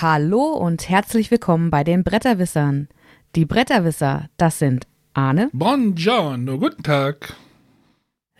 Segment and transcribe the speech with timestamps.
[0.00, 2.88] Hallo und herzlich willkommen bei den Bretterwissern.
[3.34, 7.34] Die Bretterwisser, das sind Arne, Buongiorno, guten Tag.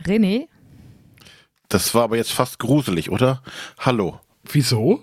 [0.04, 0.46] René,
[1.68, 3.42] Das war aber jetzt fast gruselig, oder?
[3.78, 4.20] Hallo.
[4.44, 5.02] Wieso?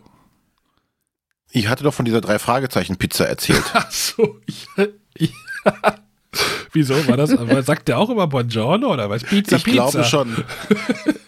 [1.51, 3.63] Ich hatte doch von dieser drei Fragezeichen Pizza erzählt.
[3.73, 4.67] Ach so, ich,
[5.15, 5.33] ich,
[6.71, 7.31] Wieso war das?
[7.65, 9.23] Sagt der auch immer Buongiorno oder was?
[9.23, 9.89] Pizza, ich Pizza.
[9.89, 10.35] glaube schon.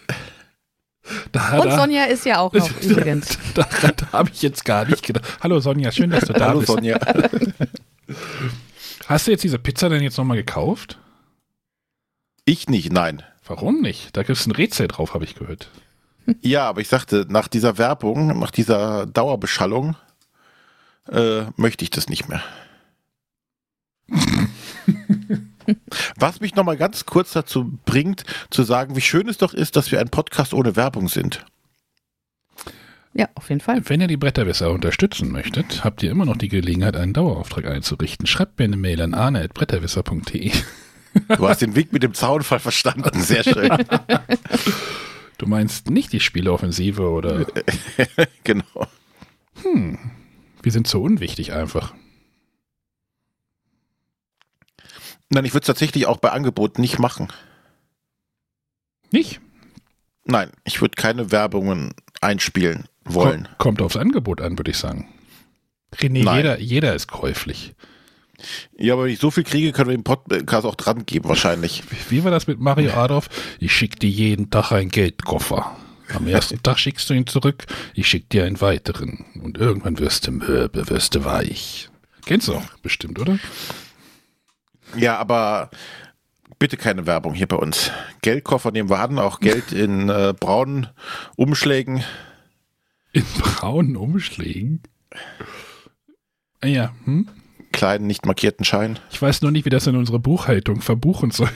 [1.32, 3.38] Da, und da, Sonja ist ja auch noch übrigens.
[3.54, 5.24] Daran habe ich jetzt gar nicht gedacht.
[5.40, 6.72] Hallo Sonja, schön, dass du da Hallo bist.
[6.72, 6.98] Sonja.
[9.06, 10.98] Hast du jetzt diese Pizza denn jetzt nochmal gekauft?
[12.44, 13.22] Ich nicht, nein.
[13.46, 14.16] Warum nicht?
[14.16, 15.70] Da gibt es ein Rätsel drauf, habe ich gehört.
[16.42, 19.96] Ja, aber ich sagte, nach dieser Werbung, nach dieser Dauerbeschallung,
[21.10, 22.42] äh, möchte ich das nicht mehr.
[26.16, 29.90] Was mich nochmal ganz kurz dazu bringt, zu sagen, wie schön es doch ist, dass
[29.92, 31.44] wir ein Podcast ohne Werbung sind.
[33.14, 33.82] Ja, auf jeden Fall.
[33.88, 38.26] Wenn ihr die Bretterwisser unterstützen möchtet, habt ihr immer noch die Gelegenheit, einen Dauerauftrag einzurichten.
[38.26, 40.52] Schreibt mir eine Mail an arne.bretterwisser.de.
[41.36, 43.20] Du hast den Weg mit dem Zaunfall verstanden.
[43.20, 43.70] Sehr schön.
[45.38, 47.46] Du meinst nicht die Spieleoffensive oder
[48.44, 48.88] genau.
[50.62, 51.94] wir sind so unwichtig einfach.
[55.30, 57.28] Nein, ich würde es tatsächlich auch bei Angeboten nicht machen.
[59.10, 59.40] Nicht?
[60.24, 63.44] Nein, ich würde keine Werbungen einspielen wollen.
[63.44, 65.08] Kommt, kommt aufs Angebot an, würde ich sagen.
[65.94, 66.36] René, Nein.
[66.36, 67.74] jeder, jeder ist käuflich.
[68.78, 71.82] Ja, aber wenn ich so viel kriege, können wir den Podcast auch dran geben, wahrscheinlich.
[72.08, 73.28] Wie war das mit Mario Adolf?
[73.58, 75.76] Ich schick dir jeden Tag einen Geldkoffer.
[76.14, 79.24] Am ersten Tag schickst du ihn zurück, ich schick dir einen weiteren.
[79.42, 81.88] Und irgendwann wirst du mürbe, wirst du weich.
[82.26, 83.38] Kennst du auch bestimmt, oder?
[84.98, 85.70] Ja, aber
[86.58, 87.90] bitte keine Werbung hier bei uns.
[88.22, 90.88] Geldkoffer nehmen wir an, auch Geld in äh, braunen
[91.36, 92.04] Umschlägen.
[93.12, 94.82] In braunen Umschlägen.
[96.64, 97.28] Ja, hm?
[97.72, 98.98] kleinen, nicht markierten Schein.
[99.10, 101.50] Ich weiß nur nicht, wie das in unsere Buchhaltung verbuchen soll.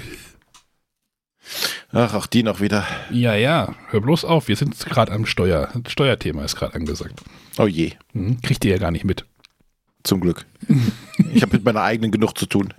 [1.92, 2.86] Ach, auch die noch wieder.
[3.10, 5.68] Ja, ja, hör bloß auf, wir sind gerade am Steuer.
[5.88, 7.20] Steuerthema ist gerade angesagt.
[7.58, 8.40] Oh je, Hm?
[8.40, 9.26] Kriegt ihr ja gar nicht mit.
[10.04, 10.46] Zum Glück.
[11.32, 12.74] Ich habe mit meiner eigenen genug zu tun.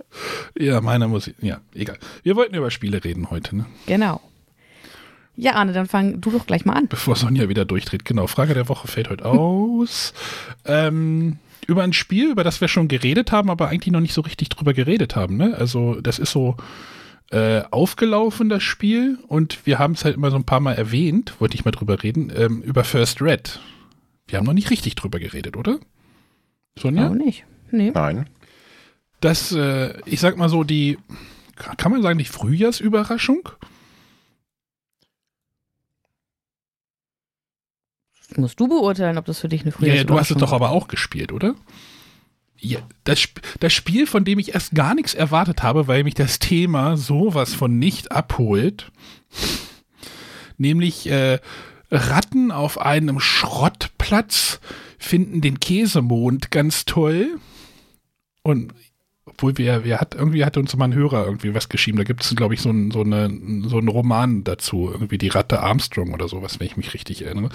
[0.58, 1.36] Ja, meine Musik.
[1.40, 1.98] Ja, egal.
[2.22, 3.66] Wir wollten über Spiele reden heute, ne?
[3.86, 4.20] Genau.
[5.36, 6.88] Ja, Arne, dann fang du doch gleich mal an.
[6.88, 8.04] Bevor Sonja wieder durchdreht.
[8.04, 10.14] Genau, Frage der Woche fällt heute aus.
[10.64, 14.20] ähm, über ein Spiel, über das wir schon geredet haben, aber eigentlich noch nicht so
[14.20, 15.36] richtig drüber geredet haben.
[15.36, 15.56] Ne?
[15.58, 16.56] Also das ist so
[17.30, 19.18] äh, aufgelaufen, das Spiel.
[19.26, 22.02] Und wir haben es halt immer so ein paar Mal erwähnt, wollte ich mal drüber
[22.02, 23.58] reden, ähm, über First Red.
[24.28, 25.78] Wir haben noch nicht richtig drüber geredet, oder?
[26.78, 27.08] Sonja?
[27.08, 27.44] Auch nicht.
[27.70, 27.92] Nee.
[27.94, 28.28] Nein.
[29.20, 30.98] Das, äh, ich sag mal so, die,
[31.56, 33.48] kann man sagen, die Frühjahrsüberraschung?
[38.28, 40.40] Das musst du beurteilen, ob das für dich eine Ja, ja, du hast es Frühjahrsüberraschung
[40.40, 41.54] doch aber auch gespielt, oder?
[42.58, 43.28] Ja, das,
[43.60, 47.54] das Spiel, von dem ich erst gar nichts erwartet habe, weil mich das Thema sowas
[47.54, 48.90] von nicht abholt,
[50.58, 51.38] nämlich äh,
[51.90, 54.60] Ratten auf einem Schrottplatz
[55.04, 57.38] finden den Käsemond ganz toll
[58.42, 58.72] und
[59.26, 62.22] obwohl wir, wir hat, irgendwie hat uns mal ein Hörer irgendwie was geschrieben, da gibt
[62.22, 66.28] es, glaube ich, so, ein, so, so einen Roman dazu, irgendwie die Ratte Armstrong oder
[66.28, 67.48] sowas, wenn ich mich richtig erinnere.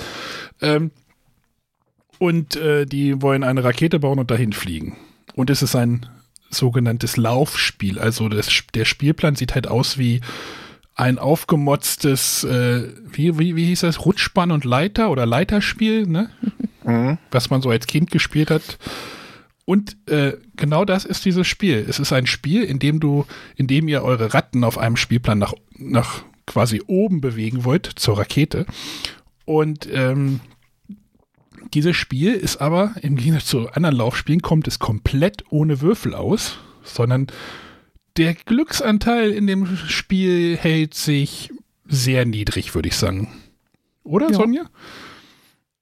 [0.62, 0.92] Ähm,
[2.18, 4.98] und äh, die wollen eine Rakete bauen und dahin fliegen.
[5.36, 6.06] Und es ist ein
[6.50, 7.98] sogenanntes Laufspiel.
[7.98, 10.20] Also das, der Spielplan sieht halt aus wie
[10.96, 16.30] ein aufgemotztes, äh, wie, wie, wie hieß das, Rutschbahn und Leiter oder Leiterspiel, ne?
[16.90, 17.18] Mhm.
[17.32, 18.78] was man so als Kind gespielt hat.
[19.66, 21.86] Und äh, genau das ist dieses Spiel.
[21.88, 25.38] Es ist ein Spiel, in dem du, in dem ihr eure Ratten auf einem Spielplan
[25.38, 28.66] nach, nach quasi oben bewegen wollt, zur Rakete.
[29.46, 30.40] Und ähm,
[31.76, 36.58] dieses Spiel ist aber, im Gegensatz zu anderen Laufspielen, kommt es komplett ohne Würfel aus,
[36.84, 37.28] sondern
[38.18, 41.52] der Glücksanteil in dem Spiel hält sich
[41.88, 43.30] sehr niedrig, würde ich sagen.
[44.04, 44.36] Oder, Ja.
[44.36, 44.64] Sonja?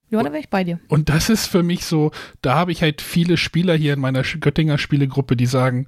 [0.09, 0.79] Ja, da wäre ich bei dir.
[0.87, 2.11] Und das ist für mich so,
[2.41, 5.85] da habe ich halt viele Spieler hier in meiner Göttinger Spielegruppe, die sagen,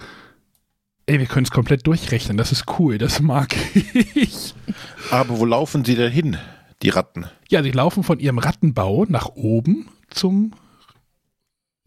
[1.06, 4.54] ey, wir können es komplett durchrechnen, das ist cool, das mag ich.
[5.10, 6.38] Aber wo laufen sie denn hin,
[6.84, 7.28] die Ratten?
[7.50, 10.54] Ja, sie laufen von ihrem Rattenbau nach oben zum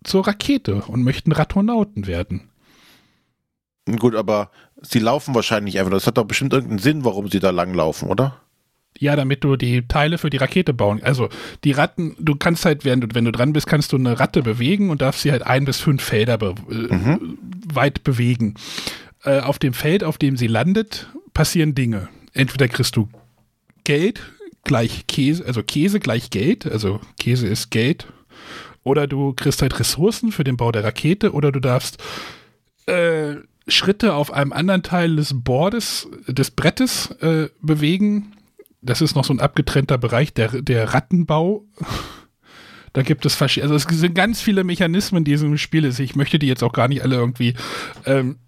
[0.04, 2.50] zur Rakete und möchten Ratonauten werden.
[3.98, 4.50] Gut, aber
[4.80, 5.92] sie laufen wahrscheinlich einfach.
[5.92, 8.41] Das hat doch bestimmt irgendeinen Sinn, warum sie da langlaufen, oder?
[9.02, 11.02] Ja, damit du die Teile für die Rakete bauen.
[11.02, 11.28] Also
[11.64, 14.42] die Ratten, du kannst halt, während du, wenn du dran bist, kannst du eine Ratte
[14.42, 17.18] bewegen und darfst sie halt ein bis fünf Felder be äh,
[17.74, 18.54] weit bewegen.
[19.24, 22.10] Äh, auf dem Feld, auf dem sie landet, passieren Dinge.
[22.32, 23.08] Entweder kriegst du
[23.82, 24.22] Geld
[24.62, 28.06] gleich Käse, also Käse gleich Geld, also Käse ist Geld.
[28.84, 32.00] Oder du kriegst halt Ressourcen für den Bau der Rakete oder du darfst
[32.86, 33.34] äh,
[33.66, 38.34] Schritte auf einem anderen Teil des Boardes, des Brettes äh, bewegen.
[38.82, 41.64] Das ist noch so ein abgetrennter Bereich, der, der Rattenbau.
[42.92, 45.84] Da gibt es verschiedene, also es sind ganz viele Mechanismen, in diesem Spiel.
[45.86, 47.54] Ich möchte die jetzt auch gar nicht alle irgendwie
[48.04, 48.38] ähm,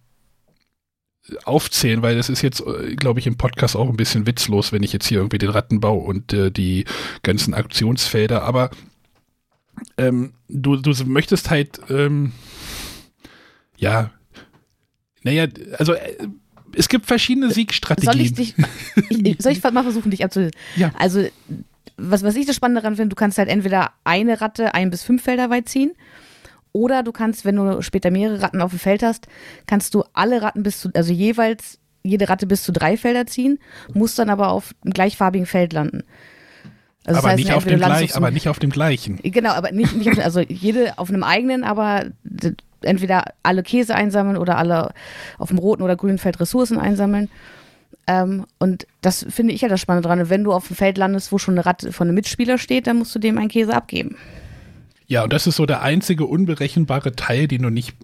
[1.45, 4.83] aufzählen, weil das ist jetzt, äh, glaube ich, im Podcast auch ein bisschen witzlos, wenn
[4.83, 6.85] ich jetzt hier irgendwie den Rattenbau und äh, die
[7.23, 8.71] ganzen Aktionsfelder, aber
[9.97, 12.33] ähm, du, du möchtest halt, ähm,
[13.77, 14.11] ja,
[15.23, 15.47] naja,
[15.79, 16.29] also äh,
[16.77, 18.13] es gibt verschiedene Siegstrategien.
[18.13, 18.55] Soll ich dich,
[19.09, 20.53] ich, soll ich mal versuchen, dich abzuholen?
[20.77, 20.93] Ja.
[20.99, 21.27] Also,
[21.97, 25.03] was, was ich das Spannende daran finde, du kannst halt entweder eine Ratte ein bis
[25.03, 25.93] fünf Felder weit ziehen
[26.73, 29.29] oder du kannst, wenn du später mehrere Ratten auf dem Feld hast,
[29.67, 33.59] kannst du alle Ratten bis zu, also jeweils jede Ratte bis zu drei Felder ziehen,
[33.95, 36.03] musst dann aber auf einem gleichfarbigen Feld landen.
[37.07, 39.21] Also aber, das heißt, nicht auf dem gleich, aber nicht auf dem gleichen.
[39.23, 42.07] Genau, aber nicht, nicht auf, also jede auf einem eigenen, aber
[42.85, 44.93] entweder alle Käse einsammeln oder alle
[45.39, 47.29] auf dem roten oder grünen Feld Ressourcen einsammeln.
[48.07, 50.29] Ähm, und das finde ich ja das Spannende dran.
[50.29, 52.99] Wenn du auf dem Feld landest, wo schon eine Ratte von einem Mitspieler steht, dann
[52.99, 54.17] musst du dem einen Käse abgeben.
[55.07, 57.95] Ja, und das ist so der einzige unberechenbare Teil, den du nicht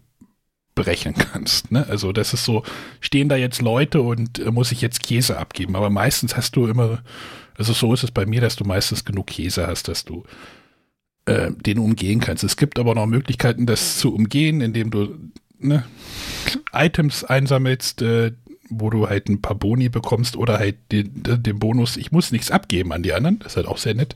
[0.75, 1.71] berechnen kannst.
[1.71, 1.87] Ne?
[1.89, 2.63] Also das ist so,
[3.01, 5.77] stehen da jetzt Leute und äh, muss ich jetzt Käse abgeben.
[5.77, 7.03] Aber meistens hast du immer,
[7.57, 10.25] also so ist es bei mir, dass du meistens genug Käse hast, dass du
[11.31, 12.45] äh, den umgehen kannst.
[12.45, 15.15] Es gibt aber noch Möglichkeiten, das zu umgehen, indem du
[15.59, 15.85] ne,
[16.73, 18.33] Items einsammelst, äh,
[18.69, 22.51] wo du halt ein paar Boni bekommst oder halt den, den Bonus, ich muss nichts
[22.51, 23.39] abgeben an die anderen.
[23.41, 24.15] Das ist halt auch sehr nett.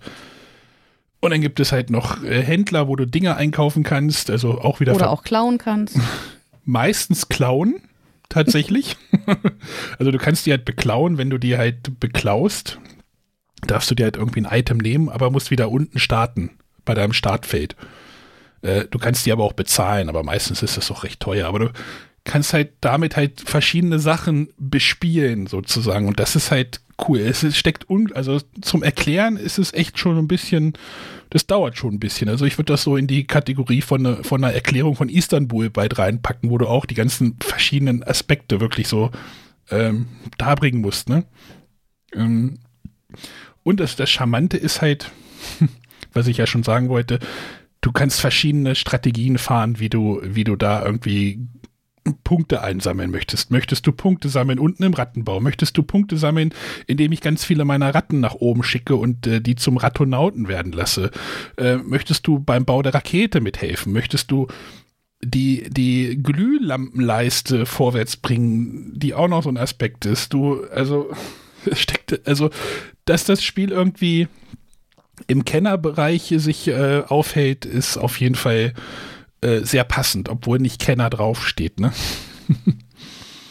[1.20, 4.80] Und dann gibt es halt noch äh, Händler, wo du Dinge einkaufen kannst, also auch
[4.80, 5.98] wieder Oder auch klauen kannst.
[6.64, 7.80] meistens klauen,
[8.28, 8.96] tatsächlich.
[9.98, 12.78] also du kannst die halt beklauen, wenn du die halt beklaust,
[13.66, 16.50] darfst du dir halt irgendwie ein Item nehmen, aber musst wieder unten starten,
[16.84, 17.76] bei deinem Startfeld.
[18.62, 21.46] Äh, du kannst die aber auch bezahlen, aber meistens ist das auch recht teuer.
[21.48, 21.70] Aber du
[22.24, 26.08] kannst halt damit halt verschiedene Sachen bespielen, sozusagen.
[26.08, 27.18] Und das ist halt cool.
[27.18, 30.74] Es steckt un also zum Erklären ist es echt schon ein bisschen,
[31.30, 32.28] das dauert schon ein bisschen.
[32.28, 35.70] Also ich würde das so in die Kategorie von, ne, von einer Erklärung von Istanbul
[35.74, 39.10] weit reinpacken, wo du auch die ganzen verschiedenen Aspekte wirklich so
[39.70, 40.06] ähm,
[40.38, 41.24] darbringen musst, ne?
[42.14, 42.58] Ähm,
[43.62, 45.10] und das, das Charmante ist halt,
[46.14, 47.18] was ich ja schon sagen wollte,
[47.80, 51.40] du kannst verschiedene Strategien fahren, wie du, wie du da irgendwie
[52.22, 53.50] Punkte einsammeln möchtest.
[53.50, 55.40] Möchtest du Punkte sammeln unten im Rattenbau?
[55.40, 56.52] Möchtest du Punkte sammeln,
[56.86, 60.72] indem ich ganz viele meiner Ratten nach oben schicke und äh, die zum Ratonauten werden
[60.72, 61.10] lasse?
[61.56, 63.92] Äh, möchtest du beim Bau der Rakete mithelfen?
[63.92, 64.48] Möchtest du
[65.22, 70.34] die, die Glühlampenleiste vorwärts bringen, die auch noch so ein Aspekt ist?
[70.34, 71.10] Du, also,
[71.72, 72.50] steckt, also,
[73.06, 74.28] dass das Spiel irgendwie
[75.26, 78.74] im Kennerbereich sich äh, aufhält, ist auf jeden Fall
[79.40, 81.92] äh, sehr passend, obwohl nicht Kenner draufsteht, ne?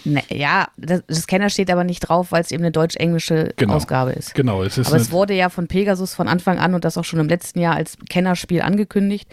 [0.05, 3.75] Naja, das, das Kenner steht aber nicht drauf, weil es eben eine deutsch-englische Genau.
[3.75, 4.35] Ausgabe ist.
[4.35, 7.05] Genau, es ist Aber es wurde ja von Pegasus von Anfang an und das auch
[7.05, 9.29] schon im letzten Jahr als Kennerspiel angekündigt.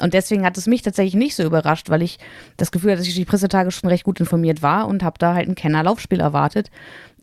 [0.00, 2.18] Und deswegen hat es mich tatsächlich nicht so überrascht, weil ich
[2.56, 5.34] das Gefühl hatte, dass ich die Pressetage schon recht gut informiert war und habe da
[5.34, 6.70] halt ein Kenner-Laufspiel erwartet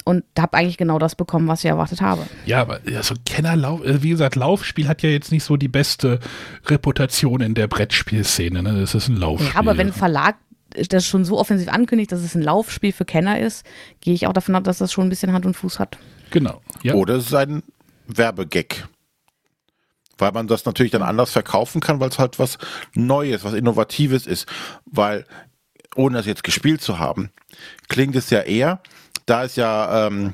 [0.05, 2.25] und habe eigentlich genau das bekommen, was ich erwartet habe.
[2.45, 6.19] ja, aber so Kennerlauf, äh, wie gesagt, Laufspiel hat ja jetzt nicht so die beste
[6.67, 8.79] Reputation in der Brettspielszene, ne?
[8.79, 9.51] Das ist ein Laufspiel.
[9.53, 10.35] Ja, aber wenn ein Verlag
[10.69, 13.65] das schon so offensiv ankündigt, dass es ein Laufspiel für Kenner ist,
[14.01, 15.97] gehe ich auch davon ab, dass das schon ein bisschen Hand und Fuß hat.
[16.31, 16.93] Genau, ja.
[16.93, 17.63] Oder es ist ein
[18.07, 18.87] Werbegag.
[20.17, 22.57] Weil man das natürlich dann anders verkaufen kann, weil es halt was
[22.93, 24.47] Neues, was Innovatives ist.
[24.85, 25.25] Weil,
[25.95, 27.31] ohne das jetzt gespielt zu haben,
[27.87, 28.81] klingt es ja eher,
[29.25, 30.33] da es ja ähm,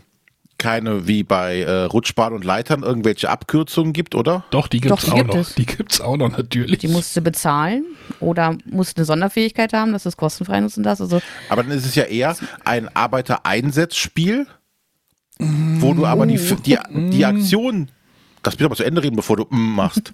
[0.57, 4.45] keine wie bei äh, Rutschbahn und Leitern irgendwelche Abkürzungen gibt, oder?
[4.51, 5.37] Doch, die gibt's Doch, die auch gibt noch.
[5.37, 5.55] es.
[5.55, 6.79] Die gibt's auch noch natürlich.
[6.79, 7.85] Die musste bezahlen
[8.19, 11.01] oder musste eine Sonderfähigkeit haben, dass es kostenfrei nutzen darf.
[11.01, 14.47] Also Aber dann ist es ja eher ein Arbeitereinsatzspiel,
[15.37, 16.77] wo du aber die, die,
[17.09, 17.91] die Aktion,
[18.41, 20.13] das bitte aber zu Ende reden, bevor du mm machst,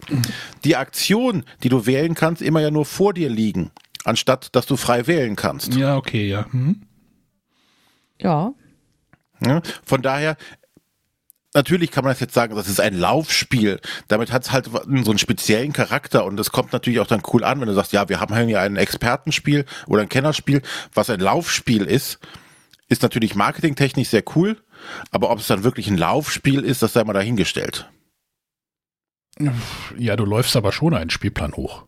[0.63, 3.69] die Aktion, die du wählen kannst, immer ja nur vor dir liegen,
[4.03, 5.75] anstatt dass du frei wählen kannst.
[5.75, 6.45] ja, okay, ja.
[6.51, 6.81] Hm?
[8.19, 8.53] ja,
[9.43, 10.37] Ja, Von daher,
[11.53, 13.79] natürlich kann man das jetzt sagen, das ist ein Laufspiel.
[14.07, 17.43] Damit hat es halt so einen speziellen Charakter und das kommt natürlich auch dann cool
[17.43, 20.61] an, wenn du sagst, ja, wir haben hier ein Expertenspiel oder ein Kennerspiel,
[20.93, 22.19] was ein Laufspiel ist,
[22.87, 24.61] ist natürlich marketingtechnisch sehr cool,
[25.11, 27.89] aber ob es dann wirklich ein Laufspiel ist, das sei mal dahingestellt.
[29.97, 31.85] Ja, du läufst aber schon einen Spielplan hoch.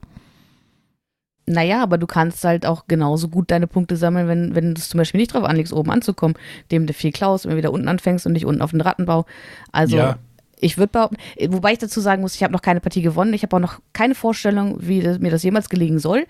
[1.46, 4.90] Naja, aber du kannst halt auch genauso gut deine Punkte sammeln, wenn, wenn du es
[4.90, 6.36] zum Beispiel nicht drauf anlegst, oben anzukommen,
[6.72, 9.26] dem du viel klaust, immer wieder unten anfängst und nicht unten auf den Rattenbau.
[9.72, 10.18] Also Ja.
[10.64, 11.18] Ich würde behaupten,
[11.50, 13.34] wobei ich dazu sagen muss, ich habe noch keine Partie gewonnen.
[13.34, 16.26] Ich habe auch noch keine Vorstellung, wie das, mir das jemals gelegen soll.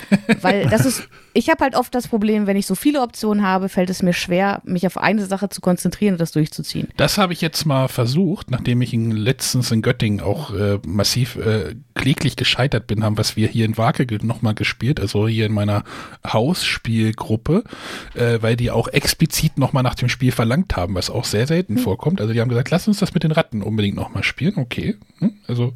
[0.40, 3.68] Weil das ist, ich habe halt oft das Problem, wenn ich so viele Optionen habe,
[3.68, 6.88] fällt es mir schwer, mich auf eine Sache zu konzentrieren und das durchzuziehen.
[6.96, 11.36] Das habe ich jetzt mal versucht, nachdem ich in, letztens in Göttingen auch äh, massiv
[11.36, 15.52] äh, kläglich gescheitert bin, haben was wir hier in Wake nochmal gespielt, also hier in
[15.52, 15.84] meiner
[16.26, 17.64] Hausspielgruppe,
[18.14, 21.74] äh, weil die auch explizit nochmal nach dem Spiel verlangt haben, was auch sehr selten
[21.74, 21.78] mhm.
[21.78, 22.20] vorkommt.
[22.20, 24.54] Also die haben gesagt, lass uns das mit den Ratten unbedingt nochmal spielen.
[24.56, 24.96] Okay.
[25.18, 25.72] Hm, also,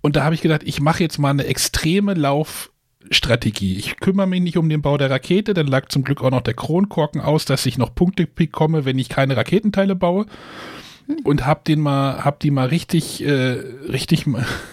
[0.00, 3.76] und da habe ich gedacht, ich mache jetzt mal eine extreme Laufstrategie.
[3.76, 6.40] Ich kümmere mich nicht um den Bau der Rakete, dann lag zum Glück auch noch
[6.40, 10.24] der Kronkorken aus, dass ich noch Punkte bekomme, wenn ich keine Raketenteile baue.
[11.24, 14.24] Und hab den mal, hab die mal richtig, äh, richtig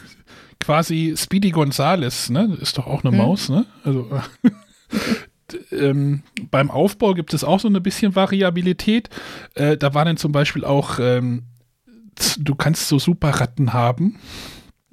[0.61, 2.57] quasi Speedy Gonzales, ne?
[2.61, 3.17] Ist doch auch eine hm.
[3.17, 3.65] Maus, ne?
[3.83, 4.09] Also
[5.73, 9.09] ähm, beim Aufbau gibt es auch so ein bisschen Variabilität.
[9.53, 11.43] Äh, da waren dann zum Beispiel auch, ähm,
[12.39, 14.19] du kannst so Superratten haben.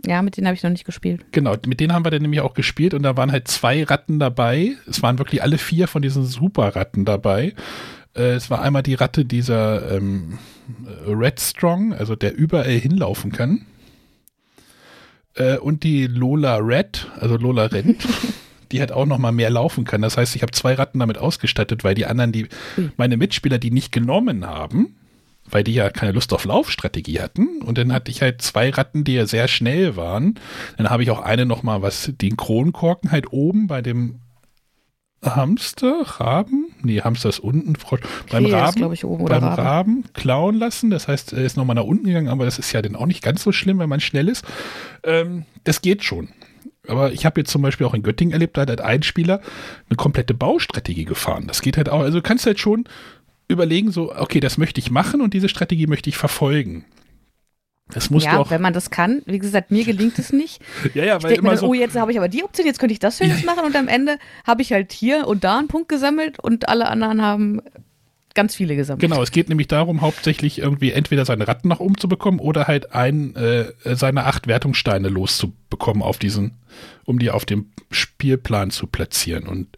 [0.06, 1.26] Ja, mit denen habe ich noch nicht gespielt.
[1.32, 4.18] Genau, mit denen haben wir dann nämlich auch gespielt und da waren halt zwei Ratten
[4.18, 4.76] dabei.
[4.88, 7.54] Es waren wirklich alle vier von diesen Superratten dabei.
[8.16, 10.38] Äh, es war einmal die Ratte dieser ähm,
[11.06, 13.66] Red Strong, also der überall hinlaufen kann.
[15.34, 18.06] Äh, und die Lola Red, also Lola rennt.
[18.72, 20.02] die halt auch noch mal mehr laufen kann.
[20.02, 22.46] Das heißt, ich habe zwei Ratten damit ausgestattet, weil die anderen, die
[22.96, 24.94] meine Mitspieler, die nicht genommen haben,
[25.50, 27.62] weil die ja keine Lust auf Laufstrategie hatten.
[27.62, 30.38] Und dann hatte ich halt zwei Ratten, die ja sehr schnell waren.
[30.76, 34.20] Dann habe ich auch eine noch mal, was den Kronkorken halt oben bei dem
[35.22, 39.62] Hamster, Raben, nee, Hamster ist unten, Frosch, beim Raben, ist, ich, oben, beim Raben.
[39.62, 40.88] Raben klauen lassen.
[40.88, 43.22] Das heißt, er ist nochmal nach unten gegangen, aber das ist ja dann auch nicht
[43.22, 44.44] ganz so schlimm, wenn man schnell ist.
[45.04, 46.30] Ähm, das geht schon.
[46.88, 49.42] Aber ich habe jetzt zum Beispiel auch in Göttingen erlebt, da hat ein Spieler
[49.88, 51.46] eine komplette Baustrategie gefahren.
[51.46, 52.00] Das geht halt auch.
[52.00, 52.84] Also du kannst halt schon
[53.50, 56.84] überlegen, so, okay, das möchte ich machen und diese Strategie möchte ich verfolgen.
[57.92, 58.50] Das musst ja, auch.
[58.50, 59.22] wenn man das kann.
[59.26, 60.62] Wie gesagt, mir gelingt es nicht.
[60.94, 62.78] ja, ja, ich weil immer dann, so oh, jetzt habe ich aber die Option, jetzt
[62.78, 63.46] könnte ich das Schönes ja.
[63.46, 66.88] machen und am Ende habe ich halt hier und da einen Punkt gesammelt und alle
[66.88, 67.60] anderen haben
[68.34, 69.02] ganz viele gesammelt.
[69.02, 72.68] Genau, es geht nämlich darum, hauptsächlich irgendwie entweder seine Ratten nach oben zu bekommen oder
[72.68, 76.52] halt ein, äh, seine acht Wertungssteine loszubekommen auf diesen,
[77.04, 79.46] um die auf dem Spielplan zu platzieren.
[79.46, 79.68] Und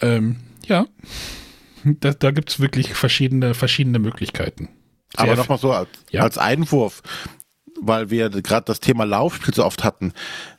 [0.00, 0.86] ähm, ja,
[2.00, 4.68] da, da gibt es wirklich verschiedene, verschiedene Möglichkeiten.
[5.16, 6.22] Sehr Aber nochmal so als, ja?
[6.22, 7.02] als Einwurf,
[7.80, 10.12] weil wir gerade das Thema Laufspiel so oft hatten.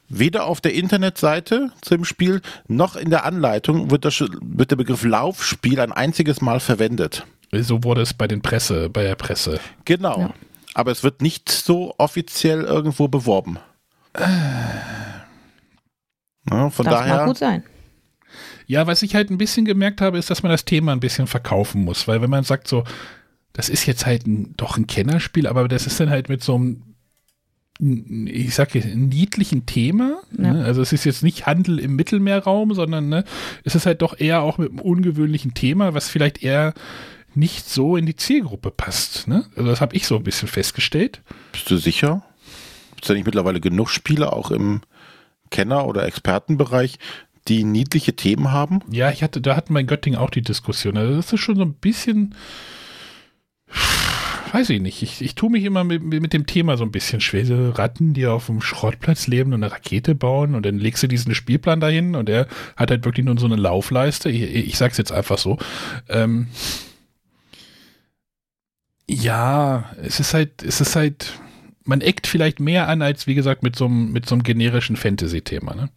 [0.07, 5.03] Weder auf der Internetseite zum Spiel noch in der Anleitung wird, das, wird der Begriff
[5.03, 7.27] Laufspiel ein einziges Mal verwendet.
[7.51, 9.59] So wurde es bei den Presse, bei der Presse.
[9.85, 10.19] Genau.
[10.19, 10.33] Ja.
[10.73, 13.59] Aber es wird nicht so offiziell irgendwo beworben.
[16.49, 17.17] Ja, von das daher.
[17.17, 17.63] Mag gut sein.
[18.69, 21.25] Ja, was ich halt ein bisschen gemerkt habe, ist, dass man das Thema ein bisschen
[21.25, 22.83] verkaufen muss, weil wenn man sagt so,
[23.51, 26.53] das ist jetzt halt ein, doch ein Kennerspiel, aber das ist dann halt mit so
[26.53, 26.83] einem
[27.81, 30.21] ich sag jetzt, niedlichen Thema.
[30.37, 30.53] Ja.
[30.53, 30.65] Ne?
[30.65, 33.23] Also es ist jetzt nicht Handel im Mittelmeerraum, sondern ne,
[33.63, 36.73] es ist halt doch eher auch mit einem ungewöhnlichen Thema, was vielleicht eher
[37.33, 39.27] nicht so in die Zielgruppe passt.
[39.27, 39.45] Ne?
[39.55, 41.21] Also das habe ich so ein bisschen festgestellt.
[41.53, 42.23] Bist du sicher?
[42.91, 44.81] Gibt es da nicht mittlerweile genug Spiele, auch im
[45.49, 46.99] Kenner- oder Expertenbereich,
[47.49, 48.79] die niedliche Themen haben?
[48.89, 50.97] Ja, ich hatte, da hatten wir in Göttingen auch die Diskussion.
[50.97, 52.35] Also das ist schon so ein bisschen
[54.53, 55.01] weiß ich nicht.
[55.01, 57.45] Ich, ich tue mich immer mit, mit dem Thema so ein bisschen schwer.
[57.45, 61.07] So Ratten, die auf dem Schrottplatz leben und eine Rakete bauen und dann legst du
[61.07, 64.29] diesen Spielplan dahin und er hat halt wirklich nur so eine Laufleiste.
[64.29, 65.57] Ich, ich sag's jetzt einfach so.
[66.07, 66.47] Ähm,
[69.07, 71.33] ja, es ist halt, es ist halt,
[71.83, 74.95] man eckt vielleicht mehr an als, wie gesagt, mit so einem, mit so einem generischen
[74.95, 75.89] Fantasy-Thema, ne?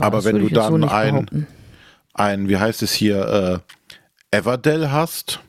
[0.00, 1.46] Aber wenn du dann so ein,
[2.14, 3.62] ein, wie heißt es hier,
[4.30, 5.40] äh, Everdell hast,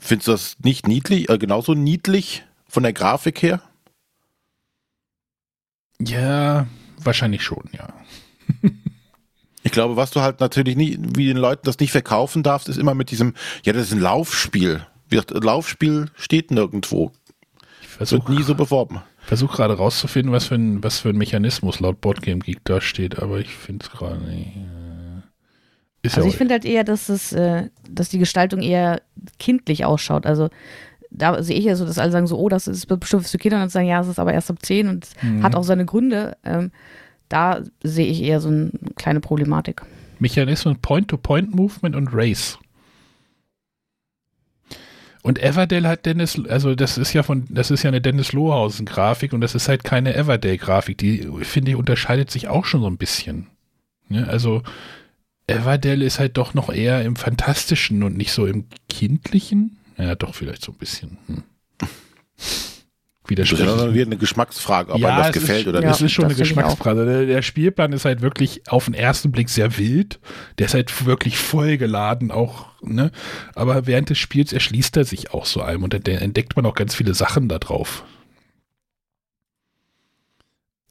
[0.00, 3.60] Findest du das nicht niedlich, äh, genauso niedlich von der Grafik her?
[6.00, 6.66] Ja,
[6.96, 7.88] wahrscheinlich schon, ja.
[9.62, 12.78] ich glaube, was du halt natürlich nicht, wie den Leuten das nicht verkaufen darfst, ist
[12.78, 14.86] immer mit diesem, ja, das ist ein Laufspiel.
[15.10, 17.12] Laufspiel steht nirgendwo.
[17.82, 19.02] Versuch, Wird nie so beworben.
[19.30, 22.80] Ich versuche gerade rauszufinden, was für, ein, was für ein Mechanismus laut Boardgame Geek da
[22.80, 24.56] steht, aber ich finde es gerade nicht.
[26.02, 29.02] Ist also ja ich finde halt eher, dass es, äh, dass die Gestaltung eher
[29.38, 30.26] kindlich ausschaut.
[30.26, 30.48] Also
[31.12, 33.58] da sehe ich ja so, dass alle sagen so, oh, das ist bestimmt für Kinder
[33.58, 35.44] und dann sagen, ja, es ist aber erst ab 10 und mhm.
[35.44, 36.36] hat auch seine Gründe.
[36.44, 36.72] Ähm,
[37.28, 39.82] da sehe ich eher so eine kleine Problematik.
[40.18, 42.58] Mechanismus Point-to-Point-Movement und Race.
[45.22, 49.32] Und Everdell hat Dennis, also das ist ja von, das ist ja eine Dennis Lohausen-Grafik
[49.32, 50.96] und das ist halt keine Everdell-Grafik.
[50.96, 53.46] Die, finde ich, unterscheidet sich auch schon so ein bisschen.
[54.08, 54.62] Ja, also
[55.46, 59.78] Everdell ist halt doch noch eher im Fantastischen und nicht so im Kindlichen.
[59.98, 61.18] Ja, doch, vielleicht so ein bisschen.
[61.26, 61.42] Hm.
[63.34, 65.88] Das ist ja dann wieder eine Geschmacksfrage, ob ja, einem das gefällt ist, oder ja,
[65.88, 66.00] nicht.
[66.00, 66.42] Das ist schon das eine.
[66.42, 67.04] Geschmacksfrage.
[67.04, 70.20] Der, der Spielplan ist halt wirklich auf den ersten Blick sehr wild.
[70.58, 73.10] Der ist halt wirklich voll geladen auch, ne?
[73.54, 76.74] Aber während des Spiels erschließt er sich auch so einem und dann entdeckt man auch
[76.74, 78.04] ganz viele Sachen da drauf.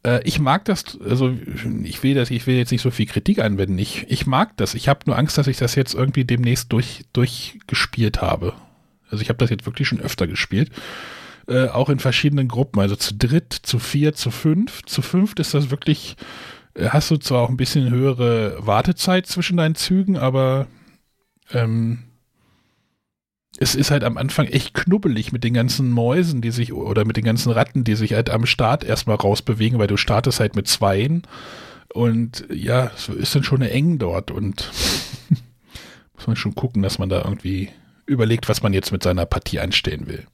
[0.03, 1.35] Äh, ich mag das, also
[1.83, 3.77] ich will das, ich will jetzt nicht so viel Kritik anwenden.
[3.77, 4.73] Ich, ich mag das.
[4.73, 8.53] Ich habe nur Angst, dass ich das jetzt irgendwie demnächst durch, durchgespielt habe.
[9.09, 10.71] Also ich habe das jetzt wirklich schon öfter gespielt.
[11.49, 14.83] Äh, auch in verschiedenen Gruppen, also zu dritt, zu vier, zu fünf.
[14.85, 16.15] Zu fünft ist das wirklich,
[16.75, 20.67] äh, hast du zwar auch ein bisschen höhere Wartezeit zwischen deinen Zügen, aber
[21.51, 22.03] ähm,
[23.57, 27.17] es ist halt am Anfang echt knubbelig mit den ganzen Mäusen, die sich, oder mit
[27.17, 30.67] den ganzen Ratten, die sich halt am Start erstmal rausbewegen, weil du startest halt mit
[30.67, 31.23] zweien.
[31.91, 34.69] Und ja, es ist dann schon eng dort und
[36.13, 37.69] muss man schon gucken, dass man da irgendwie
[38.05, 40.27] überlegt, was man jetzt mit seiner Partie anstellen will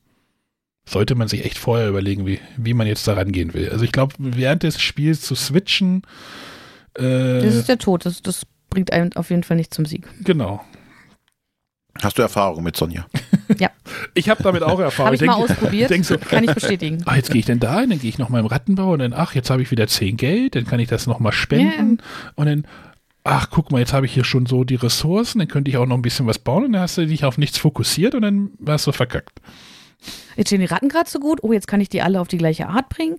[0.87, 3.69] sollte man sich echt vorher überlegen, wie, wie man jetzt da rangehen will.
[3.71, 6.03] Also ich glaube, während des Spiels zu switchen.
[6.97, 8.05] Äh, Das ist der Tod.
[8.05, 10.07] Das, das bringt einen auf jeden Fall nicht zum Sieg.
[10.23, 10.63] genau.
[12.01, 13.05] Hast du Erfahrung mit Sonja?
[14.15, 15.07] Ich habe damit auch Erfahrung.
[15.07, 15.89] Habe ich mal ausprobiert.
[15.89, 17.03] denk so, Kann ich bestätigen.
[17.05, 18.99] ah, jetzt gehe ich denn da hin, dann gehe ich noch mal im Rattenbau und
[18.99, 21.99] dann, ach, jetzt habe ich wieder 10 Geld, dann kann ich das noch mal spenden
[22.35, 22.65] und dann,
[23.23, 25.85] ach, guck mal, jetzt habe ich hier schon so die Ressourcen, dann könnte ich auch
[25.85, 28.49] noch ein bisschen was bauen und dann hast du dich auf nichts fokussiert und dann
[28.57, 29.39] warst du verkackt.
[30.35, 31.39] Jetzt stehen die Ratten gerade so gut.
[31.43, 33.17] Oh, jetzt kann ich die alle auf die gleiche Art bringen.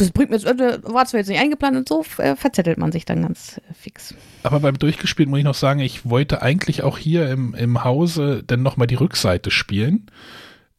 [0.00, 2.90] Das bringt mir jetzt, äh, war zwar jetzt nicht eingeplant und so äh, verzettelt man
[2.90, 4.14] sich dann ganz äh, fix.
[4.42, 8.42] Aber beim Durchgespielt muss ich noch sagen, ich wollte eigentlich auch hier im, im Hause
[8.46, 10.06] dann nochmal die Rückseite spielen.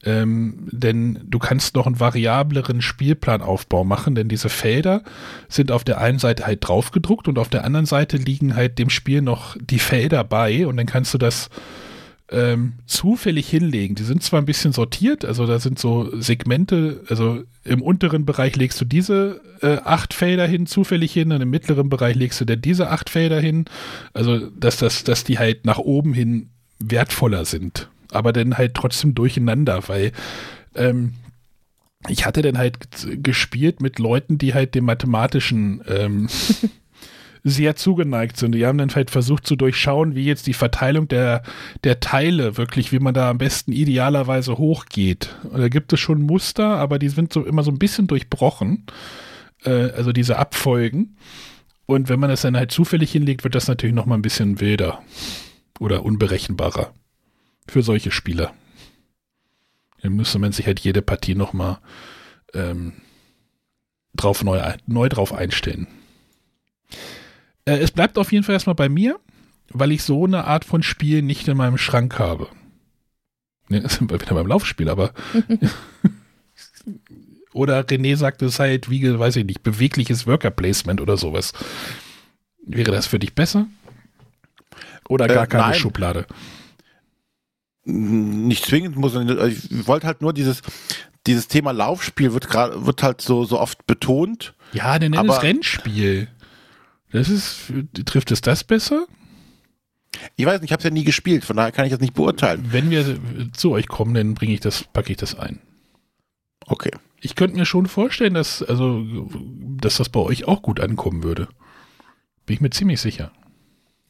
[0.03, 5.03] Ähm, denn du kannst noch einen variableren Spielplanaufbau machen, denn diese Felder
[5.47, 8.89] sind auf der einen Seite halt draufgedruckt und auf der anderen Seite liegen halt dem
[8.89, 11.49] Spiel noch die Felder bei und dann kannst du das
[12.31, 13.95] ähm, zufällig hinlegen.
[13.95, 18.55] Die sind zwar ein bisschen sortiert, also da sind so Segmente, also im unteren Bereich
[18.55, 22.45] legst du diese äh, acht Felder hin, zufällig hin, und im mittleren Bereich legst du
[22.45, 23.65] dann diese acht Felder hin.
[24.13, 29.13] Also, dass, das, dass die halt nach oben hin wertvoller sind, aber dann halt trotzdem
[29.13, 30.13] durcheinander, weil
[30.75, 31.13] ähm,
[32.07, 32.77] ich hatte dann halt
[33.21, 36.27] gespielt mit Leuten, die halt dem mathematischen ähm,
[37.43, 38.53] sehr zugeneigt sind.
[38.53, 41.43] Die haben dann halt versucht zu durchschauen, wie jetzt die Verteilung der,
[41.83, 45.35] der Teile wirklich, wie man da am besten idealerweise hochgeht.
[45.43, 48.85] Und da gibt es schon Muster, aber die sind so immer so ein bisschen durchbrochen.
[49.63, 51.17] Äh, also diese Abfolgen.
[51.85, 54.59] Und wenn man das dann halt zufällig hinlegt, wird das natürlich noch mal ein bisschen
[54.59, 55.01] wilder
[55.79, 56.93] oder unberechenbarer
[57.67, 58.53] für solche Spieler.
[60.01, 61.79] Dann müsste man sich halt jede Partie noch mal
[62.53, 62.93] ähm,
[64.15, 65.87] drauf neu, neu drauf einstellen.
[67.65, 69.19] Äh, es bleibt auf jeden Fall erstmal bei mir,
[69.69, 72.47] weil ich so eine Art von Spiel nicht in meinem Schrank habe.
[73.69, 75.13] Ne, das sind wir wieder beim Laufspiel, aber.
[77.53, 81.53] oder René sagt es halt, wie, weiß ich nicht, bewegliches Worker Placement oder sowas.
[82.65, 83.67] Wäre das für dich besser?
[85.09, 85.73] Oder gar Äh, keine nein.
[85.79, 86.25] Schublade?
[87.83, 90.61] Nicht zwingend muss man, ich wollte halt nur dieses,
[91.27, 94.53] dieses Thema Laufspiel wird gerade, wird halt so, so oft betont.
[94.73, 96.27] Ja, dann nenn es Aber- Rennspiel.
[97.11, 97.71] Das ist,
[98.05, 99.05] trifft es das besser?
[100.35, 102.13] Ich weiß nicht, ich habe es ja nie gespielt, von daher kann ich das nicht
[102.13, 102.67] beurteilen.
[102.71, 103.17] Wenn wir
[103.53, 105.59] zu euch kommen, dann bringe ich das, packe ich das ein.
[106.65, 106.91] Okay.
[107.21, 109.05] Ich könnte mir schon vorstellen, dass, also,
[109.79, 111.47] dass das bei euch auch gut ankommen würde.
[112.45, 113.31] Bin ich mir ziemlich sicher.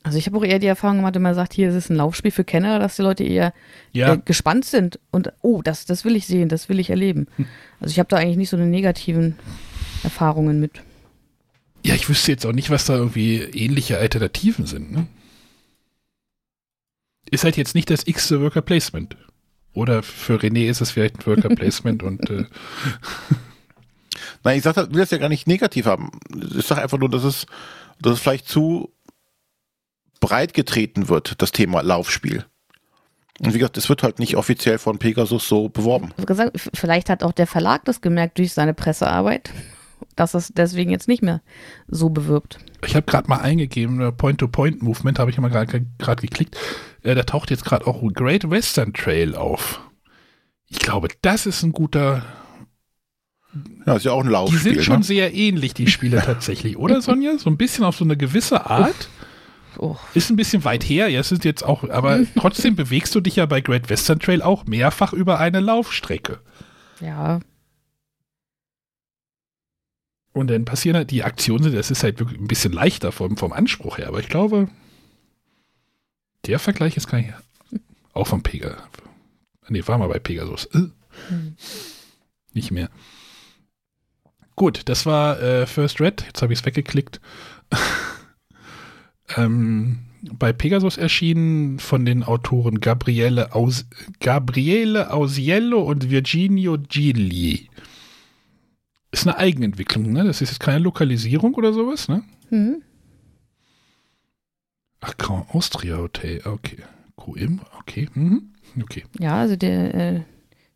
[0.03, 1.95] Also ich habe auch eher die Erfahrung gemacht, wenn man sagt, hier ist es ein
[1.95, 3.53] Laufspiel für Kenner, dass die Leute eher
[3.91, 7.27] Ja, äh, gespannt sind und oh, das, das will ich sehen, das will ich erleben.
[7.79, 9.35] Also ich habe da eigentlich nicht so eine negativen
[10.03, 10.81] Erfahrungen mit.
[11.83, 14.91] Ja, ich wüsste jetzt auch nicht, was da irgendwie ähnliche Alternativen sind.
[14.91, 15.07] Ne?
[17.29, 19.15] Ist halt jetzt nicht das x-te Worker Placement.
[19.73, 22.45] Oder für René ist es vielleicht ein Worker Placement und äh,
[24.43, 26.11] Nein, ich sag, das- will das ja gar nicht negativ haben.
[26.57, 27.45] Ich sage einfach nur, dass es,
[28.01, 28.91] dass es vielleicht zu
[30.19, 32.45] breit getreten wird, das Thema Laufspiel.
[33.39, 36.11] Und wie gesagt, es wird halt nicht offiziell von Pegasus so beworben.
[36.17, 39.51] Also gesagt, vielleicht hat auch der Verlag das gemerkt durch seine Pressearbeit,
[40.15, 41.41] dass es deswegen jetzt nicht mehr
[41.87, 42.59] so bewirbt.
[42.85, 46.57] ich habe gerade mal eingegeben, äh, Point-to-Point-Movement, habe ich mal gerade geklickt.
[47.03, 49.81] Äh, da taucht jetzt gerade auch Great Western Trail auf.
[50.67, 52.23] Ich glaube, das ist ein guter.
[53.85, 54.59] Ja, ist ja auch ein Die Laufspiel.
[54.59, 55.03] sind schon ne?
[55.03, 57.37] sehr ähnlich, die Spiele tatsächlich, oder Sonja?
[57.37, 59.09] So ein bisschen auf so eine gewisse Art.
[59.77, 63.21] Oh, Ist ein bisschen weit her, ja, es ist jetzt auch, aber trotzdem bewegst du
[63.21, 66.39] dich ja bei Great Western Trail auch mehrfach über eine Laufstrecke.
[66.99, 67.39] ja,
[70.33, 73.51] Und dann passieren halt die Aktionen, das ist halt wirklich ein bisschen leichter vom, vom
[73.51, 74.69] Anspruch her, aber ich glaube,
[76.45, 77.33] der Vergleich ist gar nicht,
[78.13, 78.77] auch vom Pega,
[79.71, 80.65] Nee, war mal bei Pegasus.
[80.73, 80.89] Äh.
[82.53, 82.89] Nicht mehr.
[84.57, 86.25] Gut, das war äh, First Red.
[86.27, 87.21] Jetzt habe ich es weggeklickt.
[89.37, 93.85] ähm, bei Pegasus erschienen von den Autoren Gabriele, Aus
[94.19, 97.69] Gabriele Ausiello und Virginio Gigli.
[99.11, 100.23] Ist eine Eigenentwicklung, ne?
[100.23, 102.23] Das ist jetzt keine Lokalisierung oder sowas, ne?
[102.49, 102.81] Mhm.
[105.01, 106.77] Ach, Grand Austria Hotel, okay.
[107.15, 108.07] Coim, okay.
[108.13, 108.51] Mhm.
[108.81, 109.03] Okay.
[109.19, 110.21] Ja, also der äh,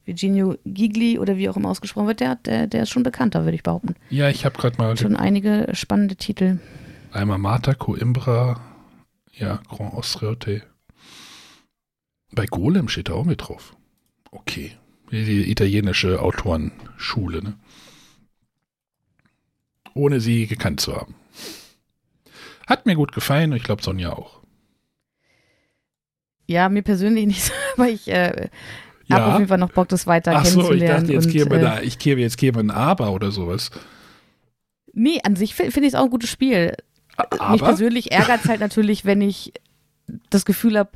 [0.04, 3.56] Virginio Gigli oder wie auch immer ausgesprochen wird, der, der, der ist schon bekannter, würde
[3.56, 3.96] ich behaupten.
[4.10, 4.98] Ja, ich habe gerade mal.
[4.98, 6.60] Schon einige spannende Titel.
[7.12, 8.60] Einmal Marta, Coimbra,
[9.34, 10.64] ja, Grand Austria Hotel.
[12.32, 13.76] Bei Golem steht da auch mit drauf.
[14.32, 14.72] Okay.
[15.12, 17.54] Die italienische Autorenschule, ne?
[19.96, 21.16] Ohne sie gekannt zu haben.
[22.68, 24.42] Hat mir gut gefallen und ich glaube Sonja auch.
[26.46, 28.50] Ja, mir persönlich nicht, aber ich äh,
[29.08, 29.16] ja.
[29.16, 30.78] habe auf jeden Fall noch Bock, das weiter Ach kennenzulernen.
[30.78, 33.72] So, ich dachte, jetzt käme, äh, da, ich käme, jetzt käme ein Aber oder sowas.
[34.94, 36.76] Nee, an sich finde ich es auch ein gutes Spiel.
[37.18, 37.52] Aber?
[37.52, 39.54] Mich persönlich ärgert es halt natürlich, wenn ich
[40.30, 40.92] das Gefühl habe,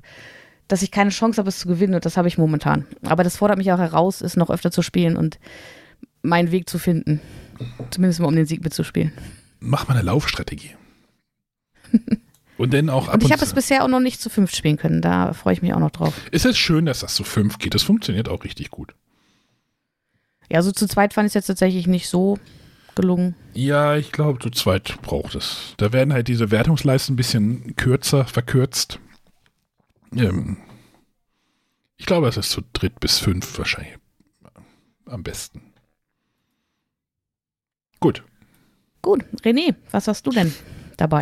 [0.67, 2.85] dass ich keine Chance habe, es zu gewinnen und das habe ich momentan.
[3.03, 5.39] Aber das fordert mich auch heraus, es noch öfter zu spielen und
[6.21, 7.21] meinen Weg zu finden.
[7.91, 9.11] Zumindest mal um den Sieg mitzuspielen.
[9.59, 10.75] Mach mal eine Laufstrategie.
[12.57, 14.75] Und dann auch ab und ich habe es bisher auch noch nicht zu fünf spielen
[14.75, 15.01] können.
[15.01, 16.13] Da freue ich mich auch noch drauf.
[16.31, 17.73] Ist es schön, dass das zu fünf geht.
[17.73, 18.93] Das funktioniert auch richtig gut.
[20.51, 22.37] Ja, so zu zweit fand ich es jetzt tatsächlich nicht so
[22.95, 23.35] gelungen.
[23.53, 25.73] Ja, ich glaube, zu zweit braucht es.
[25.77, 28.99] Da werden halt diese Wertungsleisten ein bisschen kürzer, verkürzt.
[30.13, 30.57] Ähm,
[31.95, 33.95] ich glaube, es ist zu dritt bis fünf wahrscheinlich
[35.05, 35.61] am besten.
[37.99, 38.23] Gut.
[39.01, 39.23] Gut.
[39.43, 40.53] René, was hast du denn
[40.97, 41.21] dabei?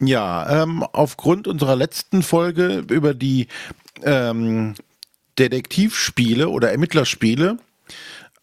[0.00, 3.48] Ja, ähm, aufgrund unserer letzten Folge über die
[4.02, 4.74] ähm,
[5.38, 7.58] Detektivspiele oder Ermittlerspiele,